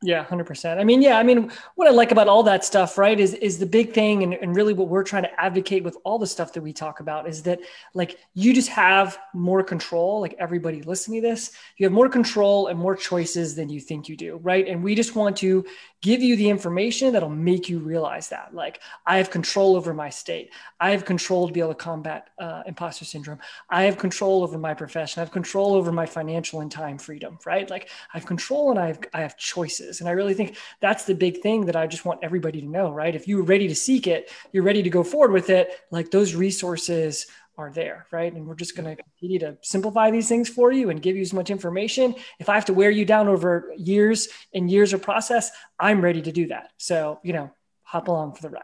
[0.04, 0.82] Yeah, hundred percent.
[0.82, 3.58] I mean, yeah, I mean, what I like about all that stuff, right, is is
[3.58, 6.52] the big thing, and, and really what we're trying to advocate with all the stuff
[6.54, 7.60] that we talk about is that
[7.94, 10.20] like you just have more control.
[10.20, 14.10] Like everybody listening to this, you have more control and more choices than you think
[14.10, 14.68] you do, right?
[14.68, 15.64] And we just want to
[16.04, 18.54] give you the information that'll make you realize that.
[18.54, 20.52] Like i have control over my state.
[20.80, 23.40] I have control to be able to combat uh, imposter syndrome.
[23.70, 25.22] I have control over my profession.
[25.22, 27.68] I have control over my financial and time freedom right?
[27.70, 30.02] Like i have control and i have i have choices.
[30.02, 32.92] And i really think that's the big thing that i just want everybody to know
[32.92, 33.16] right?
[33.16, 36.36] If you're ready to seek it you're ready to go forward with it like those
[36.36, 37.28] resources
[37.58, 38.34] are there, right?
[38.34, 41.22] And we're just going to continue to simplify these things for you and give you
[41.22, 42.16] as much information.
[42.40, 46.22] If I have to wear you down over years and years of process, I'm ready
[46.24, 46.72] to do that.
[46.78, 47.52] So, you know,
[47.84, 48.64] hop along for the ride.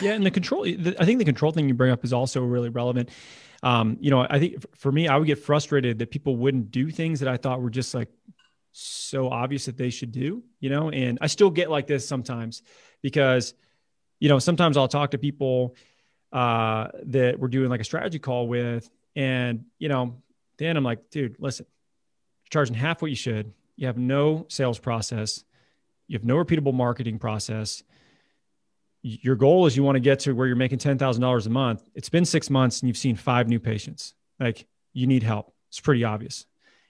[0.00, 0.66] Yeah, and the control.
[0.66, 3.10] I think the control thing you bring up is also really relevant.
[3.62, 6.90] Um, you know, I think for me, I would get frustrated that people wouldn't do
[6.90, 8.08] things that I thought were just like
[8.72, 10.42] so obvious that they should do.
[10.60, 12.62] You know, and I still get like this sometimes
[13.02, 13.54] because,
[14.18, 15.76] you know, sometimes I'll talk to people
[16.32, 18.88] uh, that we're doing like a strategy call with.
[19.16, 20.16] And, you know,
[20.58, 21.66] then I'm like, dude, listen,
[22.44, 23.52] you're charging half what you should.
[23.76, 25.44] You have no sales process.
[26.06, 27.82] You have no repeatable marketing process.
[29.02, 31.88] Your goal is you want to get to where you're making $10,000 a month.
[31.94, 34.14] It's been six months and you've seen five new patients.
[34.38, 35.54] Like you need help.
[35.68, 36.46] It's pretty obvious.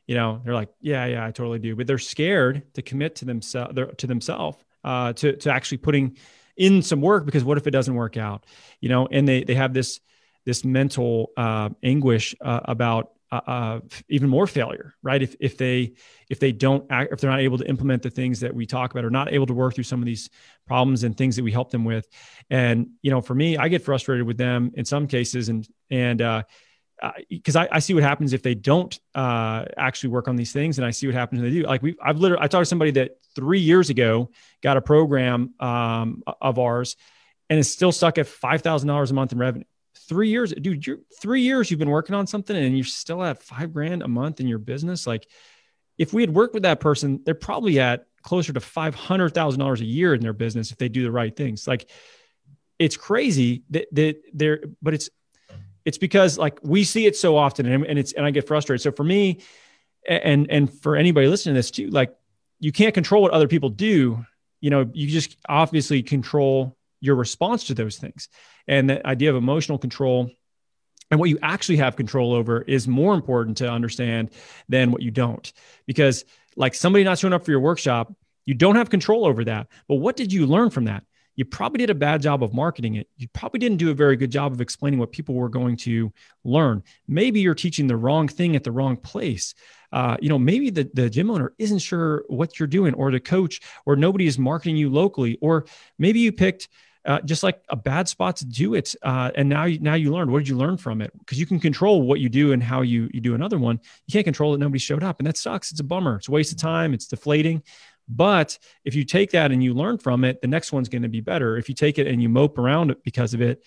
[0.06, 1.76] You know, they're like, yeah, yeah, I totally do.
[1.76, 6.16] But they're scared to commit to themselves, to themselves, uh, to, to actually putting
[6.60, 8.44] in some work because what if it doesn't work out?
[8.80, 10.00] You know and they they have this
[10.44, 15.22] this mental uh, anguish uh, about uh, uh, even more failure right?
[15.22, 15.94] If, if they
[16.28, 18.92] if they don't act, if they're not able to implement the things that we talk
[18.92, 20.28] about or not able to work through some of these
[20.66, 22.06] problems and things that we help them with.
[22.50, 26.20] And you know for me i get frustrated with them in some cases and and
[26.20, 26.42] uh,
[27.28, 30.78] because I, I, see what happens if they don't uh, actually work on these things,
[30.78, 31.66] and I see what happens when they do.
[31.66, 34.30] Like we, I've literally, I talked to somebody that three years ago
[34.62, 36.96] got a program um, of ours,
[37.48, 39.64] and is still stuck at five thousand dollars a month in revenue.
[40.08, 40.86] Three years, dude.
[40.86, 44.08] You're three years you've been working on something, and you're still at five grand a
[44.08, 45.06] month in your business.
[45.06, 45.26] Like,
[45.98, 49.60] if we had worked with that person, they're probably at closer to five hundred thousand
[49.60, 51.66] dollars a year in their business if they do the right things.
[51.66, 51.90] Like,
[52.78, 55.10] it's crazy that that they're, but it's
[55.84, 58.82] it's because like we see it so often and, and it's and I get frustrated.
[58.82, 59.40] So for me,
[60.08, 62.14] and and for anybody listening to this too, like
[62.60, 64.24] you can't control what other people do.
[64.60, 68.28] You know, you just obviously control your response to those things.
[68.68, 70.30] And the idea of emotional control
[71.10, 74.30] and what you actually have control over is more important to understand
[74.68, 75.52] than what you don't.
[75.86, 76.24] Because,
[76.56, 78.12] like somebody not showing up for your workshop,
[78.44, 79.68] you don't have control over that.
[79.88, 81.04] But what did you learn from that?
[81.36, 83.08] You probably did a bad job of marketing it.
[83.16, 86.12] You probably didn't do a very good job of explaining what people were going to
[86.44, 86.82] learn.
[87.08, 89.54] Maybe you're teaching the wrong thing at the wrong place.
[89.92, 93.20] Uh, you know, maybe the, the gym owner isn't sure what you're doing, or the
[93.20, 95.66] coach, or nobody is marketing you locally, or
[95.98, 96.68] maybe you picked
[97.06, 98.94] uh, just like a bad spot to do it.
[99.02, 100.30] Uh, and now, you, now you learned.
[100.30, 101.10] What did you learn from it?
[101.18, 103.80] Because you can control what you do and how you you do another one.
[104.06, 105.70] You can't control that nobody showed up, and that sucks.
[105.70, 106.16] It's a bummer.
[106.16, 106.92] It's a waste of time.
[106.92, 107.62] It's deflating.
[108.10, 111.08] But if you take that and you learn from it, the next one's going to
[111.08, 111.56] be better.
[111.56, 113.62] If you take it and you mope around it because of it,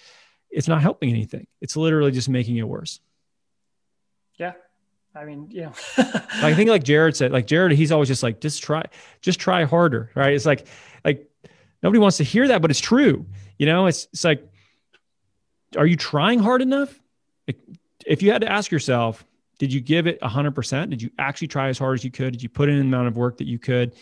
[0.49, 1.47] it's not helping anything.
[1.61, 2.99] It's literally just making it worse.
[4.37, 4.53] Yeah.
[5.15, 8.41] I mean, you know, I think like Jared said, like Jared, he's always just like,
[8.41, 8.83] just try,
[9.21, 10.11] just try harder.
[10.13, 10.33] Right.
[10.33, 10.67] It's like,
[11.05, 11.29] like
[11.81, 13.25] nobody wants to hear that, but it's true.
[13.57, 14.45] You know, it's, it's like,
[15.77, 16.99] are you trying hard enough?
[18.05, 19.25] If you had to ask yourself,
[19.59, 20.89] did you give it 100%?
[20.89, 22.33] Did you actually try as hard as you could?
[22.33, 23.95] Did you put in the amount of work that you could?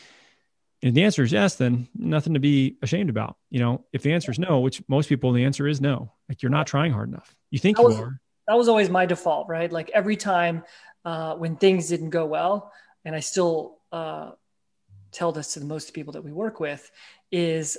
[0.81, 3.37] And if the answer is yes, then nothing to be ashamed about.
[3.49, 6.11] You know, if the answer is no, which most people, the answer is no.
[6.27, 7.35] Like you're not trying hard enough.
[7.51, 8.19] You think that you was, are.
[8.47, 9.71] That was always my default, right?
[9.71, 10.63] Like every time
[11.05, 12.71] uh, when things didn't go well,
[13.05, 14.31] and I still uh,
[15.11, 16.89] tell this to the most people that we work with,
[17.31, 17.77] is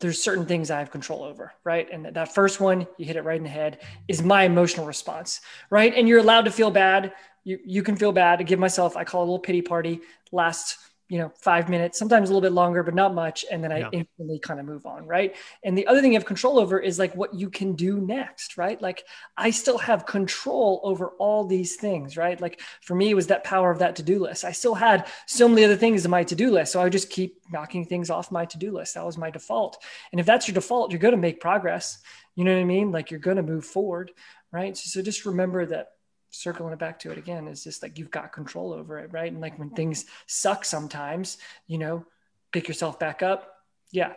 [0.00, 1.88] there's certain things I have control over, right?
[1.90, 5.40] And that first one, you hit it right in the head, is my emotional response,
[5.70, 5.94] right?
[5.94, 7.14] And you're allowed to feel bad.
[7.44, 8.46] You you can feel bad.
[8.46, 10.00] Give myself, I call it a little pity party.
[10.32, 10.76] Last
[11.08, 13.78] you know five minutes sometimes a little bit longer but not much and then i
[13.78, 13.88] yeah.
[13.92, 15.36] instantly kind of move on right?
[15.62, 18.56] And the other thing you have control over is like what you can do next
[18.56, 18.80] right?
[18.80, 19.04] Like
[19.36, 22.40] i still have control over all these things right?
[22.40, 24.44] Like for me it was that power of that to-do list.
[24.44, 27.10] I still had so many other things in my to-do list so i would just
[27.10, 28.94] keep knocking things off my to-do list.
[28.94, 29.82] That was my default.
[30.12, 31.98] And if that's your default you're going to make progress.
[32.34, 32.90] You know what i mean?
[32.92, 34.10] Like you're going to move forward
[34.52, 34.76] right?
[34.76, 35.88] So, so just remember that
[36.36, 39.30] circling it back to it again is just like you've got control over it, right?
[39.30, 42.04] And like when things suck sometimes, you know,
[42.52, 43.62] pick yourself back up.
[43.90, 44.12] Yeah.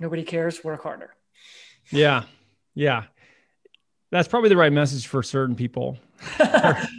[0.00, 0.62] Nobody cares.
[0.62, 1.14] Work harder.
[1.90, 2.24] Yeah.
[2.74, 3.04] Yeah.
[4.10, 5.98] That's probably the right message for certain people.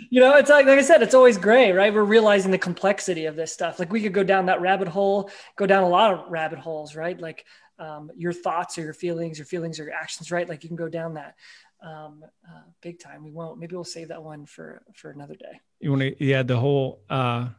[0.10, 1.94] you know, it's like, like I said, it's always gray, right?
[1.94, 3.80] We're realizing the complexity of this stuff.
[3.80, 6.96] Like we could go down that rabbit hole, go down a lot of rabbit holes,
[6.96, 7.20] right?
[7.20, 7.46] Like
[7.80, 10.48] um, your thoughts or your feelings, your feelings or your actions, right?
[10.48, 11.36] Like you can go down that
[11.82, 13.24] um, uh, big time.
[13.24, 13.60] We won't.
[13.60, 15.60] Maybe we'll save that one for for another day.
[15.80, 16.24] You want to?
[16.24, 17.50] Yeah, the whole uh,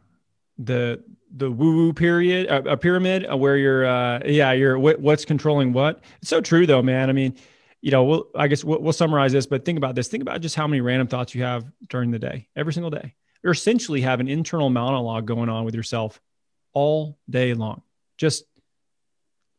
[0.58, 5.00] the the woo woo period, uh, a pyramid uh, where you're, uh, yeah, you're what,
[5.00, 6.02] what's controlling what.
[6.20, 7.10] It's so true though, man.
[7.10, 7.36] I mean,
[7.80, 10.08] you know, we'll, I guess we'll, we'll summarize this, but think about this.
[10.08, 13.14] Think about just how many random thoughts you have during the day, every single day.
[13.42, 16.20] You're essentially have an internal monologue going on with yourself
[16.72, 17.82] all day long,
[18.16, 18.44] just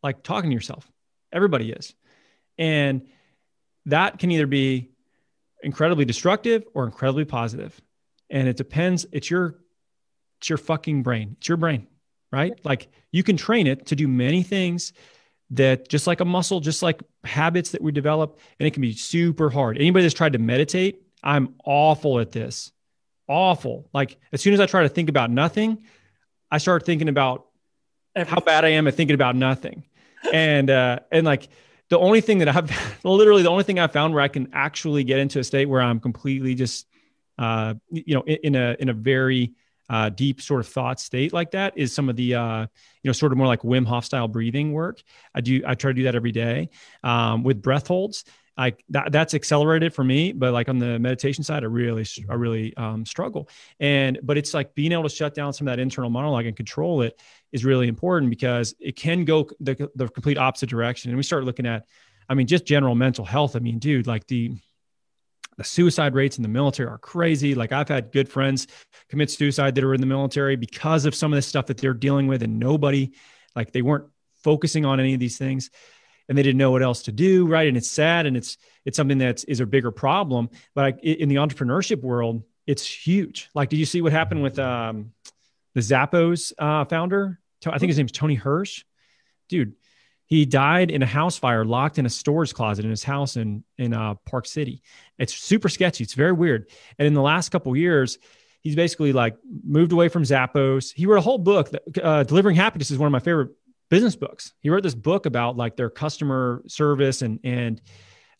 [0.03, 0.89] like talking to yourself.
[1.31, 1.93] Everybody is,
[2.57, 3.07] and
[3.89, 4.91] that can either be
[5.61, 7.79] incredibly destructive or incredibly positive.
[8.29, 9.05] And it depends.
[9.11, 9.55] It's your,
[10.39, 11.35] it's your fucking brain.
[11.39, 11.87] It's your brain,
[12.31, 12.53] right?
[12.63, 14.93] Like you can train it to do many things
[15.51, 18.93] that just like a muscle, just like habits that we develop, and it can be
[18.93, 19.77] super hard.
[19.77, 22.71] Anybody that's tried to meditate, I'm awful at this.
[23.27, 23.89] Awful.
[23.93, 25.83] Like as soon as I try to think about nothing,
[26.51, 27.47] I start thinking about
[28.15, 29.83] how bad I am at thinking about nothing.
[30.33, 31.47] And uh and like
[31.89, 32.71] the only thing that I've
[33.03, 35.81] literally the only thing I've found where I can actually get into a state where
[35.81, 36.87] I'm completely just,
[37.37, 39.53] uh, you know, in, in a in a very
[39.89, 43.11] uh, deep sort of thought state like that is some of the uh, you know
[43.11, 45.01] sort of more like Wim Hof style breathing work.
[45.33, 46.69] I do I try to do that every day
[47.03, 48.23] um, with breath holds.
[48.55, 52.33] I that, that's accelerated for me, but like on the meditation side, I really I
[52.33, 53.49] really um, struggle.
[53.79, 56.55] And but it's like being able to shut down some of that internal monologue and
[56.55, 57.19] control it
[57.51, 61.11] is really important because it can go the, the complete opposite direction.
[61.11, 61.85] And we start looking at,
[62.27, 63.55] I mean, just general mental health.
[63.55, 64.51] I mean, dude, like the
[65.57, 67.53] the suicide rates in the military are crazy.
[67.53, 68.67] Like I've had good friends
[69.09, 71.93] commit suicide that are in the military because of some of the stuff that they're
[71.93, 73.11] dealing with, and nobody,
[73.55, 74.05] like they weren't
[74.41, 75.69] focusing on any of these things,
[76.29, 77.67] and they didn't know what else to do, right?
[77.67, 80.49] And it's sad, and it's it's something that is a bigger problem.
[80.75, 83.49] But I, in the entrepreneurship world, it's huge.
[83.53, 85.11] Like, did you see what happened with um,
[85.73, 87.39] the Zappos uh, founder.
[87.65, 88.83] I think his name's Tony Hirsch.
[89.49, 89.73] Dude,
[90.25, 93.63] he died in a house fire, locked in a storage closet in his house in
[93.77, 94.81] in uh, Park City.
[95.17, 96.03] It's super sketchy.
[96.03, 96.69] It's very weird.
[96.97, 98.19] And in the last couple years,
[98.61, 100.93] he's basically like moved away from Zappos.
[100.93, 101.71] He wrote a whole book.
[101.71, 103.51] That, uh, Delivering Happiness is one of my favorite
[103.89, 104.53] business books.
[104.59, 107.81] He wrote this book about like their customer service and and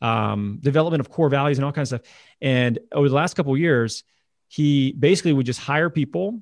[0.02, 2.14] um, development of core values and all kinds of stuff.
[2.42, 4.04] And over the last couple years,
[4.48, 6.40] he basically would just hire people,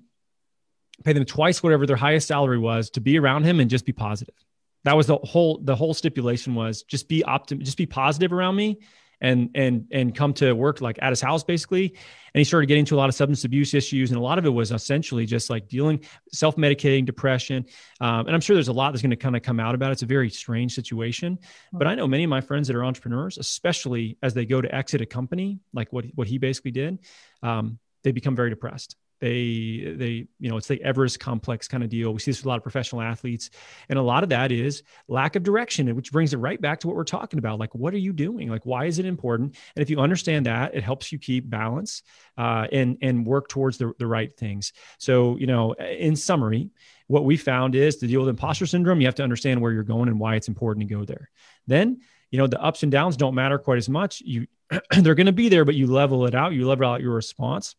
[1.03, 3.93] pay them twice whatever their highest salary was to be around him and just be
[3.93, 4.35] positive.
[4.83, 8.55] That was the whole the whole stipulation was just be optim just be positive around
[8.55, 8.79] me
[9.19, 11.87] and and and come to work like at his house basically.
[11.87, 14.11] And he started getting into a lot of substance abuse issues.
[14.11, 17.65] And a lot of it was essentially just like dealing self-medicating depression.
[17.99, 19.89] Um, and i'm sure there's a lot that's going to kind of come out about
[19.89, 19.93] it.
[19.93, 21.39] It's a very strange situation.
[21.73, 24.73] But i know many of my friends that are entrepreneurs especially as they go to
[24.73, 26.99] exit a company like what what he basically did
[27.43, 31.89] um, they become very depressed they they you know it's the everest complex kind of
[31.89, 32.13] deal.
[32.13, 33.49] We see this with a lot of professional athletes
[33.89, 36.87] and a lot of that is lack of direction which brings it right back to
[36.87, 38.49] what we're talking about like what are you doing?
[38.49, 39.55] Like why is it important?
[39.75, 42.03] And if you understand that it helps you keep balance
[42.37, 44.73] uh, and and work towards the, the right things.
[44.99, 46.69] So you know in summary
[47.07, 49.83] what we found is to deal with imposter syndrome you have to understand where you're
[49.83, 51.29] going and why it's important to go there.
[51.65, 54.21] Then you know the ups and downs don't matter quite as much.
[54.21, 54.47] You
[54.99, 57.75] they're going to be there but you level it out you level out your response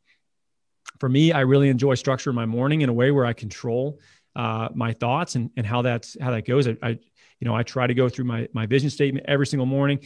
[0.99, 4.01] for me, I really enjoy structuring my morning in a way where I control
[4.37, 6.69] uh, my thoughts and, and how that's how that goes.
[6.69, 9.67] I, I, you know, I try to go through my my vision statement every single
[9.67, 10.01] morning.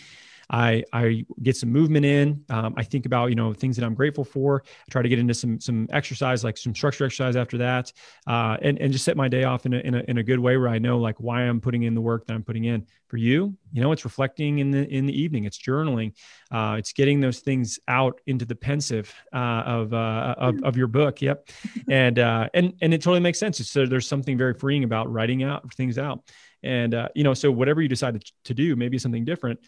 [0.53, 2.45] I, I get some movement in.
[2.51, 4.63] Um, I think about, you know, things that I'm grateful for.
[4.67, 7.91] I try to get into some, some exercise, like some structure exercise after that.
[8.27, 10.39] Uh, and, and just set my day off in a, in a, in a good
[10.39, 12.87] way where I know like why I'm putting in the work that I'm putting in
[13.09, 13.57] for you.
[13.73, 16.13] You know, it's reflecting in the, in the evening, it's journaling.
[16.51, 20.87] Uh, it's getting those things out into the Pensieve uh, of, uh, of, of your
[20.87, 21.23] book.
[21.23, 21.49] Yep.
[21.89, 23.59] and, uh, and, and it totally makes sense.
[23.69, 26.21] So there's something very freeing about writing out things out.
[26.63, 29.59] And, uh, you know, so whatever you decide to, to do, maybe something different,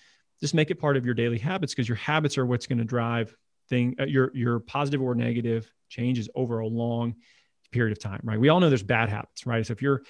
[0.44, 2.84] just make it part of your daily habits because your habits are what's going to
[2.84, 3.34] drive
[3.70, 7.14] thing uh, your your positive or negative changes over a long
[7.72, 8.38] period of time right?
[8.38, 9.64] We all know there's bad habits right?
[9.64, 10.02] So if you're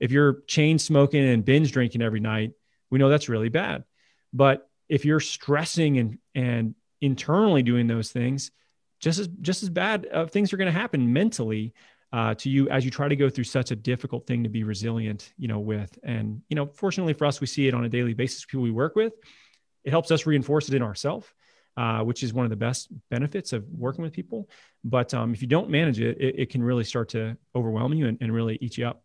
[0.00, 2.50] if you're chain smoking and binge drinking every night
[2.90, 3.84] we know that's really bad.
[4.32, 8.50] But if you're stressing and and internally doing those things
[8.98, 11.74] just as just as bad uh, things are going to happen mentally
[12.12, 14.64] uh, to you as you try to go through such a difficult thing to be
[14.64, 15.96] resilient you know with.
[16.02, 18.72] And you know fortunately for us we see it on a daily basis people we
[18.72, 19.12] work with
[19.86, 21.26] it helps us reinforce it in ourselves,
[21.76, 24.50] uh, which is one of the best benefits of working with people.
[24.82, 28.08] But um, if you don't manage it, it, it, can really start to overwhelm you
[28.08, 29.02] and, and, really eat you up.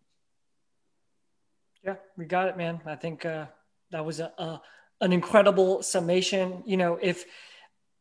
[1.84, 2.82] Yeah, we got it, man.
[2.86, 3.46] I think uh,
[3.92, 4.62] that was a, a
[5.02, 6.64] an incredible summation.
[6.66, 7.26] You know, if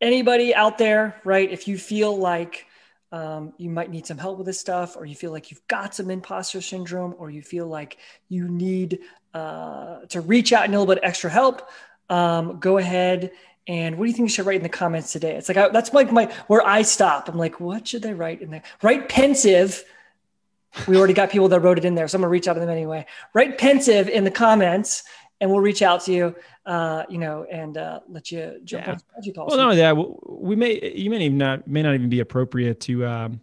[0.01, 2.67] anybody out there, right, if you feel like
[3.13, 5.95] um, you might need some help with this stuff, or you feel like you've got
[5.95, 9.01] some imposter syndrome, or you feel like you need
[9.35, 11.69] uh, to reach out and a little bit extra help,
[12.11, 13.33] um, go ahead
[13.71, 15.37] and what do you think you should write in the comments today?
[15.37, 17.29] It's like I, that's like my where I stop.
[17.29, 18.63] I'm like, what should they write in there?
[18.83, 19.85] Write Pensieve.
[20.89, 22.61] We already got people that wrote it in there, so I'm gonna reach out to
[22.61, 23.07] them anyway.
[23.33, 25.05] Write Pensieve in the comments,
[25.41, 26.35] and we'll reach out to you.
[26.67, 28.93] Uh, you know, and uh, let you jump yeah.
[28.93, 29.51] on strategy calls.
[29.51, 29.97] Well, not only that,
[30.29, 33.41] we may you may even not may not even be appropriate to um,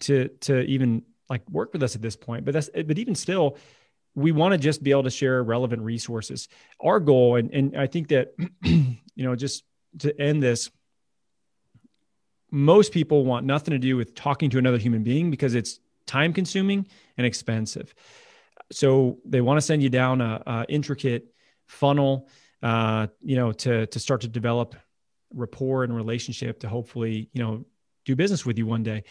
[0.00, 2.44] to to even like work with us at this point.
[2.44, 3.56] But that's but even still,
[4.14, 6.48] we want to just be able to share relevant resources.
[6.80, 9.64] Our goal, and, and I think that, you know, just
[10.00, 10.70] to end this,
[12.50, 16.32] most people want nothing to do with talking to another human being because it's time
[16.32, 16.86] consuming
[17.16, 17.94] and expensive.
[18.72, 21.32] So they want to send you down a, a intricate
[21.68, 22.28] funnel,
[22.62, 24.74] uh, you know, to, to start to develop
[25.32, 27.64] rapport and relationship to hopefully, you know,
[28.04, 29.04] do business with you one day.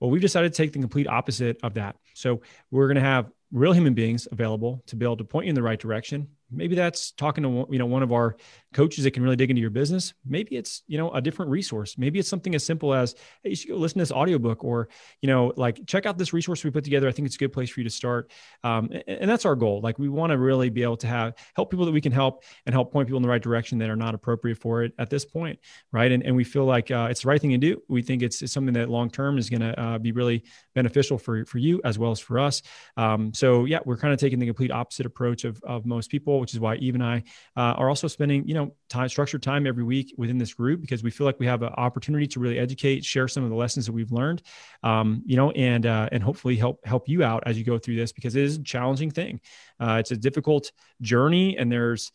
[0.00, 1.96] Well, we've decided to take the complete opposite of that.
[2.14, 5.50] So we're going to have real human beings available to be able to point you
[5.50, 8.36] in the right direction maybe that's talking to you know one of our
[8.72, 10.14] coaches that can really dig into your business.
[10.24, 11.96] Maybe it's you know a different resource.
[11.98, 14.88] Maybe it's something as simple as hey you should go listen to this audiobook or
[15.20, 17.08] you know like check out this resource we put together.
[17.08, 18.30] I think it's a good place for you to start.
[18.64, 19.80] Um, and, and, that's our goal.
[19.80, 22.44] Like we want to really be able to have help people that we can help
[22.66, 25.10] and help point people in the right direction that are not appropriate for it at
[25.10, 25.58] this point
[25.92, 26.10] right?
[26.12, 27.82] And, and we feel like uh, it's the right thing to do.
[27.88, 30.44] We think it's, it's something that long term is going to uh, be really
[30.74, 32.62] beneficial for for you as well as for us.
[32.96, 36.41] Um, so yeah we're kind of taking the complete opposite approach of, of most people
[36.42, 37.22] which is why Yves and I
[37.56, 41.04] uh, are also spending, you know, time, structured time every week within this group because
[41.04, 43.86] we feel like we have an opportunity to really educate, share some of the lessons
[43.86, 44.42] that we've learned,
[44.82, 47.94] um, you know, and uh, and hopefully help help you out as you go through
[47.94, 49.40] this because it is a challenging thing.
[49.78, 52.10] Uh, it's a difficult journey, and there's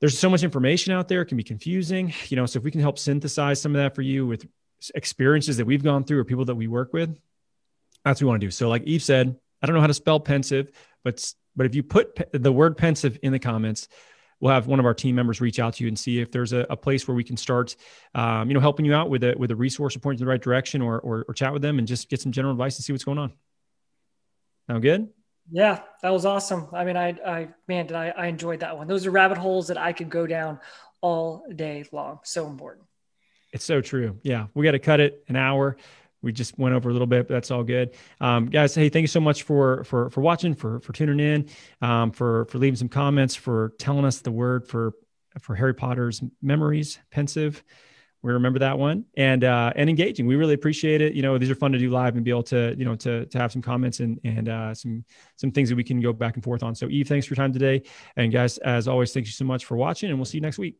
[0.00, 2.44] there's so much information out there; it can be confusing, you know.
[2.44, 4.46] So if we can help synthesize some of that for you with
[4.94, 7.18] experiences that we've gone through or people that we work with,
[8.04, 8.50] that's what we want to do.
[8.50, 10.70] So, like Yves said, I don't know how to spell Pensieve,
[11.04, 13.88] but but if you put the word Pensieve in the comments,
[14.40, 16.54] we'll have one of our team members reach out to you and see if there's
[16.54, 17.76] a, a place where we can start,
[18.14, 20.30] um, you know, helping you out with a with a resource or point in the
[20.30, 22.84] right direction, or, or or chat with them and just get some general advice and
[22.84, 23.32] see what's going on.
[24.68, 25.08] Sound good?
[25.50, 26.68] Yeah, that was awesome.
[26.72, 28.86] I mean, I, I, man, did I, I enjoyed that one.
[28.86, 30.60] Those are rabbit holes that I could go down
[31.00, 32.20] all day long.
[32.24, 32.86] So important.
[33.52, 34.18] It's so true.
[34.22, 34.48] Yeah.
[34.54, 35.78] We got to cut it an hour.
[36.22, 37.94] We just went over a little bit, but that's all good.
[38.20, 41.48] Um, guys, hey, thank you so much for for for watching, for for tuning in,
[41.80, 44.92] um, for for leaving some comments, for telling us the word for
[45.40, 47.62] for Harry Potter's memories, Pensieve.
[48.20, 50.26] We remember that one and uh, and engaging.
[50.26, 51.14] We really appreciate it.
[51.14, 53.26] You know, these are fun to do live and be able to you know to
[53.26, 55.04] to have some comments and and uh, some
[55.36, 56.74] some things that we can go back and forth on.
[56.74, 57.82] So Yves, thanks for your time today,
[58.16, 60.58] and guys, as always, thank you so much for watching, and we'll see you next
[60.58, 60.78] week.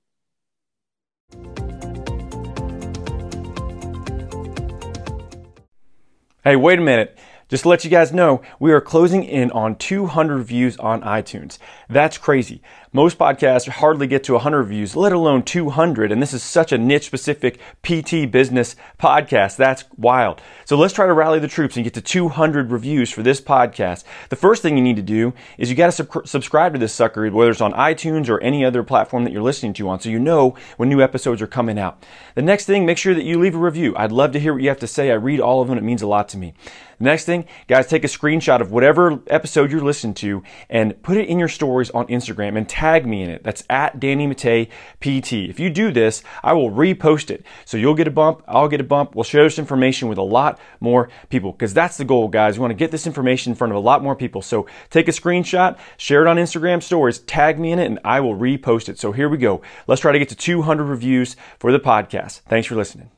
[6.45, 7.19] Hey, wait a minute.
[7.49, 11.57] Just to let you guys know, we are closing in on 200 views on iTunes.
[11.89, 12.61] That's crazy.
[12.93, 16.11] Most podcasts hardly get to 100 views, let alone 200.
[16.13, 19.57] And this is such a niche specific PT business podcast.
[19.57, 20.41] That's wild.
[20.65, 24.05] So let's try to rally the troops and get to 200 reviews for this podcast.
[24.29, 26.93] The first thing you need to do is you got to sub- subscribe to this
[26.95, 30.09] sucker, whether it's on iTunes or any other platform that you're listening to on, so
[30.09, 32.05] you know when new episodes are coming out.
[32.35, 33.95] The next thing, make sure that you leave a review.
[33.97, 35.11] I'd love to hear what you have to say.
[35.11, 35.79] I read all of them.
[35.79, 36.55] It means a lot to me.
[37.01, 41.29] Next thing, guys, take a screenshot of whatever episode you're listening to and put it
[41.29, 43.45] in your stories on Instagram and tag me in it.
[43.45, 44.67] That's at Danny Matta
[45.01, 45.33] PT.
[45.33, 47.45] If you do this, I will repost it.
[47.65, 49.15] So you'll get a bump, I'll get a bump.
[49.15, 52.59] We'll share this information with a lot more people because that's the goal, guys.
[52.59, 54.43] We want to get this information in front of a lot more people.
[54.43, 58.21] So take a screenshot, share it on Instagram stories, tag me in it, and I
[58.21, 58.99] will repost it.
[58.99, 59.63] So here we go.
[59.87, 62.41] Let's try to get to 200 reviews for the podcast.
[62.41, 63.11] Thanks for listening.